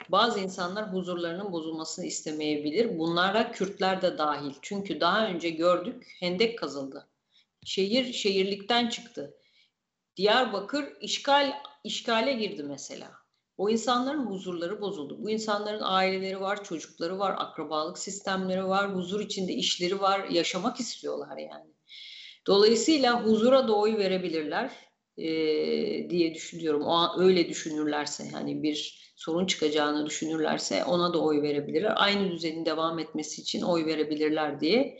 Bazı 0.09 0.41
insanlar 0.41 0.93
huzurlarının 0.93 1.53
bozulmasını 1.53 2.07
istemeyebilir. 2.07 2.99
Bunlara 2.99 3.53
Kürtler 3.53 4.03
de 4.03 4.19
dahil. 4.19 4.53
Çünkü 4.63 5.01
daha 5.01 5.27
önce 5.27 5.51
gördük, 5.51 6.17
hendek 6.21 6.59
kazıldı. 6.59 7.09
Şehir 7.65 8.13
şehirlikten 8.13 8.89
çıktı. 8.89 9.35
Diyarbakır 10.17 10.85
işgal 11.01 11.53
işgale 11.85 12.33
girdi 12.33 12.63
mesela. 12.63 13.18
O 13.59 13.71
insanların 13.71 14.27
huzurları 14.27 14.81
bozuldu. 14.81 15.19
Bu 15.23 15.31
insanların 15.31 15.81
aileleri 15.83 16.41
var, 16.41 16.65
çocukları 16.65 17.19
var, 17.19 17.35
akrabalık 17.39 17.99
sistemleri 17.99 18.65
var, 18.65 18.95
huzur 18.95 19.21
içinde 19.21 19.53
işleri 19.53 20.01
var, 20.01 20.29
yaşamak 20.29 20.81
istiyorlar 20.81 21.37
yani. 21.37 21.75
Dolayısıyla 22.47 23.25
huzura 23.25 23.69
da 23.69 23.77
oy 23.77 23.99
verebilirler 23.99 24.71
e, 25.17 25.27
diye 26.11 26.35
düşünüyorum. 26.35 26.83
O 26.83 27.21
öyle 27.21 27.49
düşünürlerse 27.49 28.25
yani 28.33 28.63
bir 28.63 28.99
sorun 29.17 29.47
çıkacağını 29.47 30.07
düşünürlerse 30.07 30.85
ona 30.85 31.15
da 31.15 31.23
oy 31.23 31.43
verebilirler. 31.43 31.93
Aynı 31.97 32.31
düzenin 32.31 32.67
devam 32.67 32.99
etmesi 32.99 33.43
için 33.43 33.63
oy 33.63 33.87
verebilirler 33.87 34.61
diye 34.61 34.99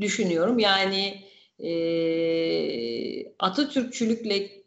düşünüyorum. 0.00 0.58
Yani 0.58 1.24
e, 1.58 1.72
Atatürkçülükle 3.38 4.59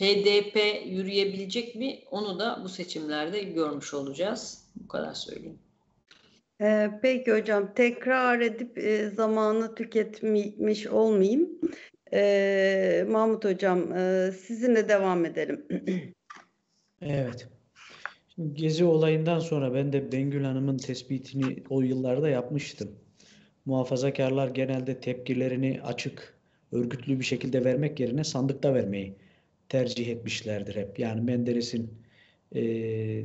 HDP 0.00 0.56
yürüyebilecek 0.86 1.74
mi? 1.74 1.98
Onu 2.10 2.38
da 2.38 2.60
bu 2.64 2.68
seçimlerde 2.68 3.42
görmüş 3.42 3.94
olacağız. 3.94 4.64
Bu 4.76 4.88
kadar 4.88 5.14
söyleyeyim. 5.14 5.58
Ee, 6.60 6.90
peki 7.02 7.32
hocam 7.32 7.74
tekrar 7.74 8.40
edip 8.40 8.78
e, 8.78 9.10
zamanı 9.10 9.74
tüketmiş 9.74 10.86
olmayayım. 10.86 11.48
Ee, 12.12 13.06
Mahmut 13.10 13.44
hocam 13.44 13.92
e, 13.92 14.32
sizinle 14.32 14.88
devam 14.88 15.24
edelim. 15.24 15.64
evet. 17.02 17.48
Şimdi 18.34 18.54
Gezi 18.54 18.84
olayından 18.84 19.38
sonra 19.38 19.74
ben 19.74 19.92
de 19.92 20.12
Bengül 20.12 20.44
Hanım'ın 20.44 20.78
tespitini 20.78 21.62
o 21.70 21.80
yıllarda 21.80 22.28
yapmıştım. 22.28 22.90
Muhafazakarlar 23.64 24.48
genelde 24.48 25.00
tepkilerini 25.00 25.80
açık, 25.84 26.34
örgütlü 26.72 27.20
bir 27.20 27.24
şekilde 27.24 27.64
vermek 27.64 28.00
yerine 28.00 28.24
sandıkta 28.24 28.74
vermeyi 28.74 29.16
tercih 29.68 30.08
etmişlerdir 30.08 30.76
hep. 30.76 30.98
Yani 30.98 31.20
Menderes'in 31.20 31.90
e, 32.54 32.62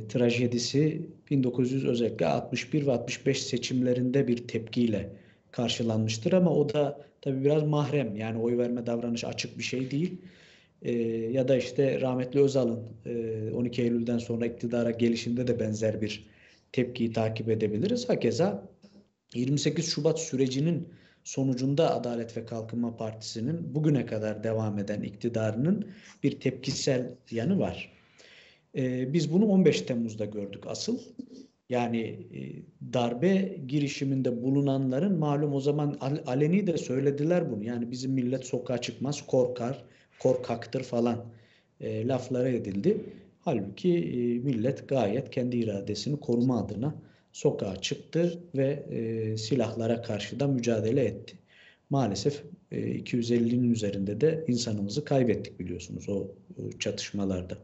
trajedisi 0.08 1.02
1900 1.30 1.84
özellikle 1.84 2.26
61 2.26 2.86
ve 2.86 2.92
65 2.92 3.42
seçimlerinde 3.42 4.28
bir 4.28 4.48
tepkiyle 4.48 5.10
karşılanmıştır 5.50 6.32
ama 6.32 6.50
o 6.50 6.68
da 6.72 7.00
tabii 7.20 7.44
biraz 7.44 7.62
mahrem. 7.62 8.16
Yani 8.16 8.38
oy 8.38 8.58
verme 8.58 8.86
davranışı 8.86 9.26
açık 9.26 9.58
bir 9.58 9.62
şey 9.62 9.90
değil. 9.90 10.16
E, 10.82 10.92
ya 11.32 11.48
da 11.48 11.56
işte 11.56 12.00
rahmetli 12.00 12.40
Özal'ın 12.40 12.80
e, 13.06 13.52
12 13.54 13.82
Eylül'den 13.82 14.18
sonra 14.18 14.46
iktidara 14.46 14.90
gelişinde 14.90 15.46
de 15.46 15.60
benzer 15.60 16.00
bir 16.00 16.26
tepkiyi 16.72 17.12
takip 17.12 17.48
edebiliriz. 17.48 18.08
Hakeza 18.08 18.68
28 19.34 19.92
Şubat 19.92 20.20
sürecinin 20.20 20.88
sonucunda 21.24 21.94
Adalet 21.94 22.36
ve 22.36 22.44
Kalkınma 22.44 22.96
Partisi'nin 22.96 23.74
bugüne 23.74 24.06
kadar 24.06 24.44
devam 24.44 24.78
eden 24.78 25.02
iktidarının 25.02 25.90
bir 26.22 26.40
tepkisel 26.40 27.10
yanı 27.30 27.58
var. 27.58 27.92
Ee, 28.76 29.12
biz 29.12 29.32
bunu 29.32 29.46
15 29.46 29.82
Temmuz'da 29.82 30.24
gördük 30.24 30.64
asıl. 30.66 30.98
Yani 31.68 32.00
e, 32.00 32.40
darbe 32.92 33.56
girişiminde 33.66 34.42
bulunanların 34.42 35.18
malum 35.18 35.54
o 35.54 35.60
zaman 35.60 35.98
aleni 36.26 36.66
de 36.66 36.78
söylediler 36.78 37.52
bunu. 37.52 37.64
Yani 37.64 37.90
bizim 37.90 38.12
millet 38.12 38.44
sokağa 38.44 38.78
çıkmaz, 38.78 39.26
korkar, 39.26 39.84
korkaktır 40.18 40.82
falan 40.82 41.24
e, 41.80 42.08
laflara 42.08 42.48
edildi. 42.48 43.00
Halbuki 43.40 43.94
e, 43.98 44.38
millet 44.38 44.88
gayet 44.88 45.30
kendi 45.30 45.56
iradesini 45.56 46.20
koruma 46.20 46.60
adına 46.64 46.94
sokağa 47.32 47.76
çıktı 47.76 48.40
ve 48.54 48.82
e, 48.90 49.36
silahlara 49.36 50.02
karşı 50.02 50.40
da 50.40 50.46
mücadele 50.46 51.04
etti. 51.04 51.38
Maalesef 51.90 52.42
e, 52.72 52.76
250'nin 52.80 53.72
üzerinde 53.72 54.20
de 54.20 54.44
insanımızı 54.48 55.04
kaybettik 55.04 55.60
biliyorsunuz 55.60 56.08
o, 56.08 56.14
o 56.58 56.78
çatışmalarda. 56.78 57.58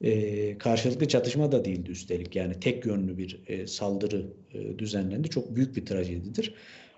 E, 0.00 0.58
karşılıklı 0.58 1.08
çatışma 1.08 1.52
da 1.52 1.64
değildi 1.64 1.90
üstelik 1.90 2.36
yani 2.36 2.60
tek 2.60 2.86
yönlü 2.86 3.18
bir 3.18 3.40
e, 3.46 3.66
saldırı 3.66 4.26
e, 4.54 4.78
düzenlendi. 4.78 5.28
Çok 5.28 5.56
büyük 5.56 5.76
bir 5.76 5.86
trajedidir. 5.86 6.54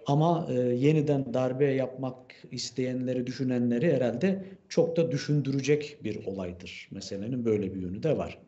Ama 0.06 0.48
e, 0.50 0.54
yeniden 0.54 1.34
darbe 1.34 1.64
yapmak 1.64 2.16
isteyenleri, 2.52 3.26
düşünenleri 3.26 3.92
herhalde 3.92 4.44
çok 4.68 4.96
da 4.96 5.10
düşündürecek 5.10 5.98
bir 6.04 6.26
olaydır. 6.26 6.88
Meselenin 6.90 7.44
böyle 7.44 7.74
bir 7.74 7.80
yönü 7.80 8.02
de 8.02 8.16
var. 8.16 8.38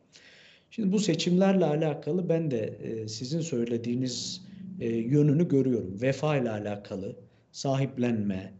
Şimdi 0.70 0.92
bu 0.92 0.98
seçimlerle 0.98 1.64
alakalı 1.64 2.28
ben 2.28 2.50
de 2.50 2.78
e, 2.82 3.08
sizin 3.08 3.40
söylediğiniz 3.40 4.44
e, 4.80 4.88
yönünü 4.88 5.48
görüyorum. 5.48 6.02
Vefa 6.02 6.36
ile 6.36 6.50
alakalı, 6.50 7.16
sahiplenme, 7.52 8.52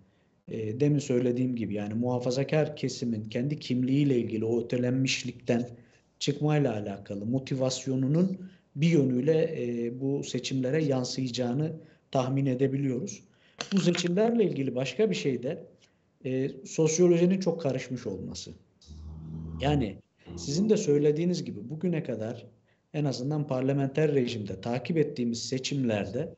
e, 0.48 0.80
demin 0.80 0.98
söylediğim 0.98 1.56
gibi 1.56 1.74
yani 1.74 1.94
muhafazakar 1.94 2.76
kesimin 2.76 3.24
kendi 3.24 3.58
kimliğiyle 3.58 4.18
ilgili 4.18 4.44
o 4.44 4.64
ötelenmişlikten 4.64 5.68
çıkmayla 6.18 6.74
alakalı 6.74 7.26
motivasyonunun 7.26 8.50
bir 8.76 8.88
yönüyle 8.88 9.54
e, 9.58 10.00
bu 10.00 10.24
seçimlere 10.24 10.84
yansıyacağını 10.84 11.72
tahmin 12.10 12.46
edebiliyoruz. 12.46 13.22
Bu 13.72 13.80
seçimlerle 13.80 14.44
ilgili 14.44 14.74
başka 14.74 15.10
bir 15.10 15.14
şey 15.14 15.42
de 15.42 15.66
e, 16.24 16.50
sosyolojinin 16.64 17.40
çok 17.40 17.60
karışmış 17.60 18.06
olması. 18.06 18.50
Yani 19.60 19.96
sizin 20.36 20.68
de 20.68 20.76
söylediğiniz 20.76 21.44
gibi 21.44 21.70
bugüne 21.70 22.02
kadar 22.02 22.46
en 22.94 23.04
azından 23.04 23.46
parlamenter 23.46 24.14
rejimde 24.14 24.60
takip 24.60 24.96
ettiğimiz 24.96 25.42
seçimlerde 25.48 26.34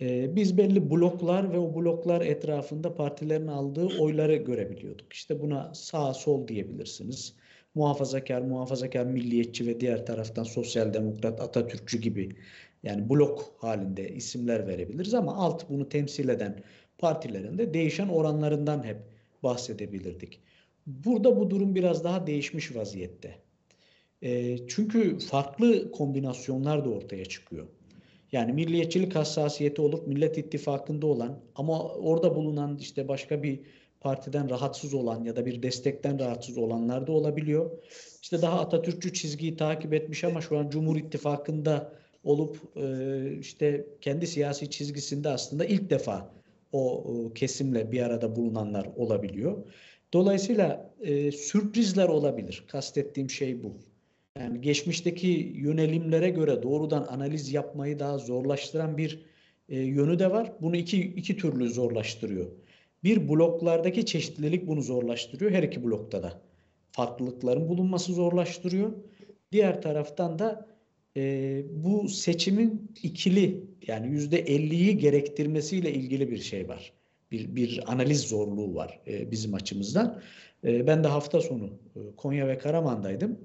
e, 0.00 0.36
biz 0.36 0.58
belli 0.58 0.90
bloklar 0.90 1.52
ve 1.52 1.58
o 1.58 1.74
bloklar 1.74 2.20
etrafında 2.20 2.94
partilerin 2.94 3.46
aldığı 3.46 3.98
oyları 3.98 4.36
görebiliyorduk. 4.36 5.12
İşte 5.12 5.40
buna 5.40 5.74
sağ 5.74 6.14
sol 6.14 6.48
diyebilirsiniz. 6.48 7.34
Muhafazakar, 7.74 8.42
muhafazakar, 8.42 9.06
milliyetçi 9.06 9.66
ve 9.66 9.80
diğer 9.80 10.06
taraftan 10.06 10.42
sosyal 10.42 10.94
demokrat, 10.94 11.40
Atatürkçü 11.40 11.98
gibi 11.98 12.36
yani 12.82 13.10
blok 13.10 13.54
halinde 13.58 14.08
isimler 14.08 14.66
verebiliriz 14.66 15.14
ama 15.14 15.36
alt 15.36 15.70
bunu 15.70 15.88
temsil 15.88 16.28
eden 16.28 16.62
partilerin 16.98 17.58
de 17.58 17.74
değişen 17.74 18.08
oranlarından 18.08 18.84
hep 18.84 18.96
bahsedebilirdik. 19.42 20.40
Burada 21.04 21.36
bu 21.40 21.50
durum 21.50 21.74
biraz 21.74 22.04
daha 22.04 22.26
değişmiş 22.26 22.76
vaziyette. 22.76 23.38
E, 24.22 24.58
çünkü 24.66 25.18
farklı 25.18 25.92
kombinasyonlar 25.92 26.84
da 26.84 26.88
ortaya 26.88 27.24
çıkıyor. 27.24 27.66
Yani 28.32 28.52
milliyetçilik 28.52 29.14
hassasiyeti 29.14 29.82
olup 29.82 30.06
Millet 30.06 30.38
İttifakı'nda 30.38 31.06
olan 31.06 31.40
ama 31.54 31.82
orada 31.84 32.34
bulunan 32.34 32.78
işte 32.78 33.08
başka 33.08 33.42
bir 33.42 33.60
partiden 34.00 34.50
rahatsız 34.50 34.94
olan 34.94 35.24
ya 35.24 35.36
da 35.36 35.46
bir 35.46 35.62
destekten 35.62 36.18
rahatsız 36.18 36.58
olanlar 36.58 37.06
da 37.06 37.12
olabiliyor. 37.12 37.70
İşte 38.22 38.42
daha 38.42 38.60
Atatürkçü 38.60 39.12
çizgiyi 39.12 39.56
takip 39.56 39.94
etmiş 39.94 40.24
ama 40.24 40.40
şu 40.40 40.58
an 40.58 40.70
Cumhur 40.70 40.96
İttifakı'nda 40.96 41.92
olup 42.24 42.58
e, 42.76 43.36
işte 43.38 43.86
kendi 44.00 44.26
siyasi 44.26 44.70
çizgisinde 44.70 45.28
aslında 45.28 45.64
ilk 45.64 45.90
defa 45.90 46.32
o 46.72 47.32
kesimle 47.34 47.92
bir 47.92 48.02
arada 48.02 48.36
bulunanlar 48.36 48.88
olabiliyor. 48.96 49.58
Dolayısıyla 50.12 50.94
e, 51.00 51.32
sürprizler 51.32 52.08
olabilir. 52.08 52.64
Kastettiğim 52.68 53.30
şey 53.30 53.62
bu. 53.62 53.72
Yani 54.38 54.60
geçmişteki 54.60 55.52
yönelimlere 55.56 56.30
göre 56.30 56.62
doğrudan 56.62 57.06
analiz 57.10 57.52
yapmayı 57.52 57.98
daha 57.98 58.18
zorlaştıran 58.18 58.96
bir 58.98 59.26
e, 59.68 59.78
yönü 59.78 60.18
de 60.18 60.30
var. 60.30 60.52
Bunu 60.60 60.76
iki, 60.76 61.00
iki 61.00 61.36
türlü 61.36 61.70
zorlaştırıyor. 61.70 62.46
Bir 63.04 63.28
bloklardaki 63.28 64.06
çeşitlilik 64.06 64.66
bunu 64.66 64.82
zorlaştırıyor. 64.82 65.50
Her 65.50 65.62
iki 65.62 65.84
blokta 65.84 66.22
da 66.22 66.40
farklılıkların 66.92 67.68
bulunması 67.68 68.12
zorlaştırıyor. 68.12 68.92
Diğer 69.52 69.82
taraftan 69.82 70.38
da 70.38 70.66
e, 71.16 71.62
bu 71.70 72.08
seçimin 72.08 72.92
ikili 73.02 73.64
yani 73.86 74.08
yüzde 74.08 74.38
elliyi 74.38 74.98
gerektirmesiyle 74.98 75.92
ilgili 75.92 76.30
bir 76.30 76.38
şey 76.38 76.68
var 76.68 76.99
bir, 77.30 77.56
bir 77.56 77.92
analiz 77.92 78.20
zorluğu 78.20 78.74
var 78.74 79.00
e, 79.06 79.30
bizim 79.30 79.54
açımızdan. 79.54 80.22
E, 80.64 80.86
ben 80.86 81.04
de 81.04 81.08
hafta 81.08 81.40
sonu 81.40 81.70
e, 81.96 82.00
Konya 82.16 82.48
ve 82.48 82.58
Karaman'daydım. 82.58 83.38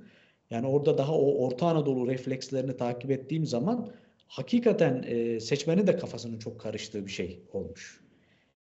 Yani 0.50 0.68
orada 0.68 0.98
daha 0.98 1.14
o 1.14 1.46
Orta 1.46 1.68
Anadolu 1.68 2.08
reflekslerini 2.08 2.78
takip 2.78 3.12
ettiğim 3.12 3.46
zaman 3.46 3.92
hakikaten 4.28 5.04
e, 5.08 5.40
seçmenin 5.40 5.88
de 5.88 5.98
kafasının 5.98 6.40
çok 6.40 6.60
karıştığı 6.60 7.06
bir 7.06 7.12
şey 7.12 7.40
olmuş. 7.54 8.02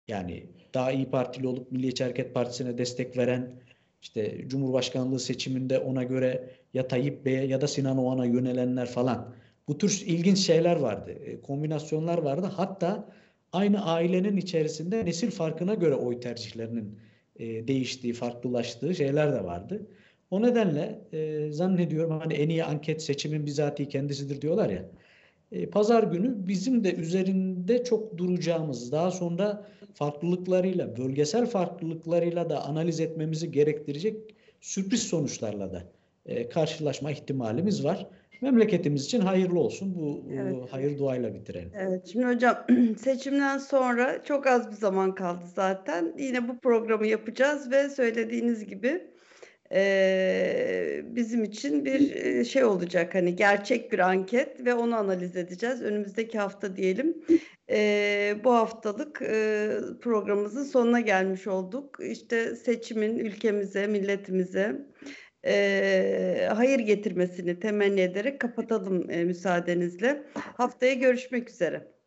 Yani 0.09 0.47
daha 0.75 0.93
iyi 0.93 1.11
Partili 1.11 1.47
olup 1.47 1.73
Milliyetçi 1.73 2.05
Hareket 2.05 2.35
Partisi'ne 2.35 2.79
destek 2.79 3.17
veren, 3.17 3.61
işte 4.03 4.49
Cumhurbaşkanlığı 4.49 5.21
seçiminde 5.21 5.79
ona 5.79 6.03
göre 6.03 6.51
ya 6.75 6.89
Tayyip 6.89 7.25
Bey'e 7.25 7.45
ya 7.47 7.61
da 7.61 7.69
Sinan 7.69 7.99
Oğan'a 7.99 8.25
yönelenler 8.25 8.87
falan. 8.87 9.35
Bu 9.69 9.79
tür 9.79 10.03
ilginç 10.07 10.39
şeyler 10.39 10.77
vardı, 10.77 11.11
e, 11.11 11.41
kombinasyonlar 11.41 12.19
vardı. 12.19 12.47
Hatta 12.57 13.09
aynı 13.53 13.85
ailenin 13.85 14.37
içerisinde 14.37 15.05
nesil 15.05 15.31
farkına 15.31 15.75
göre 15.75 15.95
oy 15.95 16.21
tercihlerinin 16.21 16.99
e, 17.37 17.69
değiştiği, 17.69 18.13
farklılaştığı 18.13 18.95
şeyler 18.95 19.33
de 19.33 19.45
vardı. 19.45 19.87
O 20.31 20.43
nedenle 20.43 21.01
e, 21.13 21.53
zannediyorum 21.53 22.19
hani 22.21 22.35
en 22.35 22.49
iyi 22.49 22.65
anket 22.65 23.03
seçimin 23.03 23.47
bizatihi 23.47 23.89
kendisidir 23.89 24.41
diyorlar 24.41 24.71
ya. 24.71 24.85
E, 25.53 25.67
Pazar 25.67 26.03
günü 26.03 26.49
bizim 26.49 26.85
de 26.85 26.95
üzerinde 26.95 27.85
çok 27.85 28.19
duracağımız, 28.19 28.93
daha 28.93 29.11
sonra 29.11 29.67
farklılıklarıyla, 29.95 30.97
bölgesel 30.97 31.47
farklılıklarıyla 31.47 32.51
da 32.51 32.65
analiz 32.65 33.01
etmemizi 33.01 33.51
gerektirecek 33.51 34.17
sürpriz 34.61 35.03
sonuçlarla 35.03 35.73
da 35.73 35.85
e, 36.27 36.49
karşılaşma 36.49 37.11
ihtimalimiz 37.11 37.85
var. 37.85 38.07
Memleketimiz 38.41 39.05
için 39.05 39.21
hayırlı 39.21 39.61
olsun. 39.61 39.95
Bu 39.95 40.25
evet. 40.33 40.57
hayır 40.71 40.99
duayla 40.99 41.35
bitirelim. 41.35 41.71
Evet. 41.75 42.07
Şimdi 42.13 42.27
hocam 42.27 42.67
seçimden 42.99 43.59
sonra 43.59 44.25
çok 44.25 44.47
az 44.47 44.71
bir 44.71 44.77
zaman 44.77 45.15
kaldı 45.15 45.45
zaten. 45.55 46.15
Yine 46.19 46.49
bu 46.49 46.59
programı 46.59 47.07
yapacağız 47.07 47.71
ve 47.71 47.89
söylediğiniz 47.89 48.67
gibi 48.67 49.11
e, 49.73 51.01
bizim 51.05 51.45
için 51.45 51.85
bir 51.85 52.45
şey 52.45 52.65
olacak. 52.65 53.15
Hani 53.15 53.37
gerçek 53.37 53.93
bir 53.93 53.99
anket 53.99 54.65
ve 54.65 54.75
onu 54.75 54.97
analiz 54.97 55.37
edeceğiz. 55.37 55.83
Önümüzdeki 55.83 56.39
hafta 56.39 56.77
diyelim. 56.77 57.17
E, 57.71 58.37
bu 58.45 58.55
haftalık 58.55 59.23
e, 59.23 59.69
programımızın 60.01 60.65
sonuna 60.65 61.01
gelmiş 61.01 61.47
olduk. 61.47 61.99
İşte 62.03 62.57
seçimin 62.57 63.19
ülkemize, 63.19 63.87
milletimize 63.87 64.87
e, 65.49 66.49
hayır 66.55 66.79
getirmesini 66.79 67.61
temenni 67.61 68.01
ederek 68.01 68.41
kapatalım 68.41 69.11
e, 69.11 69.25
müsaadenizle. 69.25 70.23
Haftaya 70.35 70.95
görüşmek 70.95 71.51
üzere. 71.51 71.98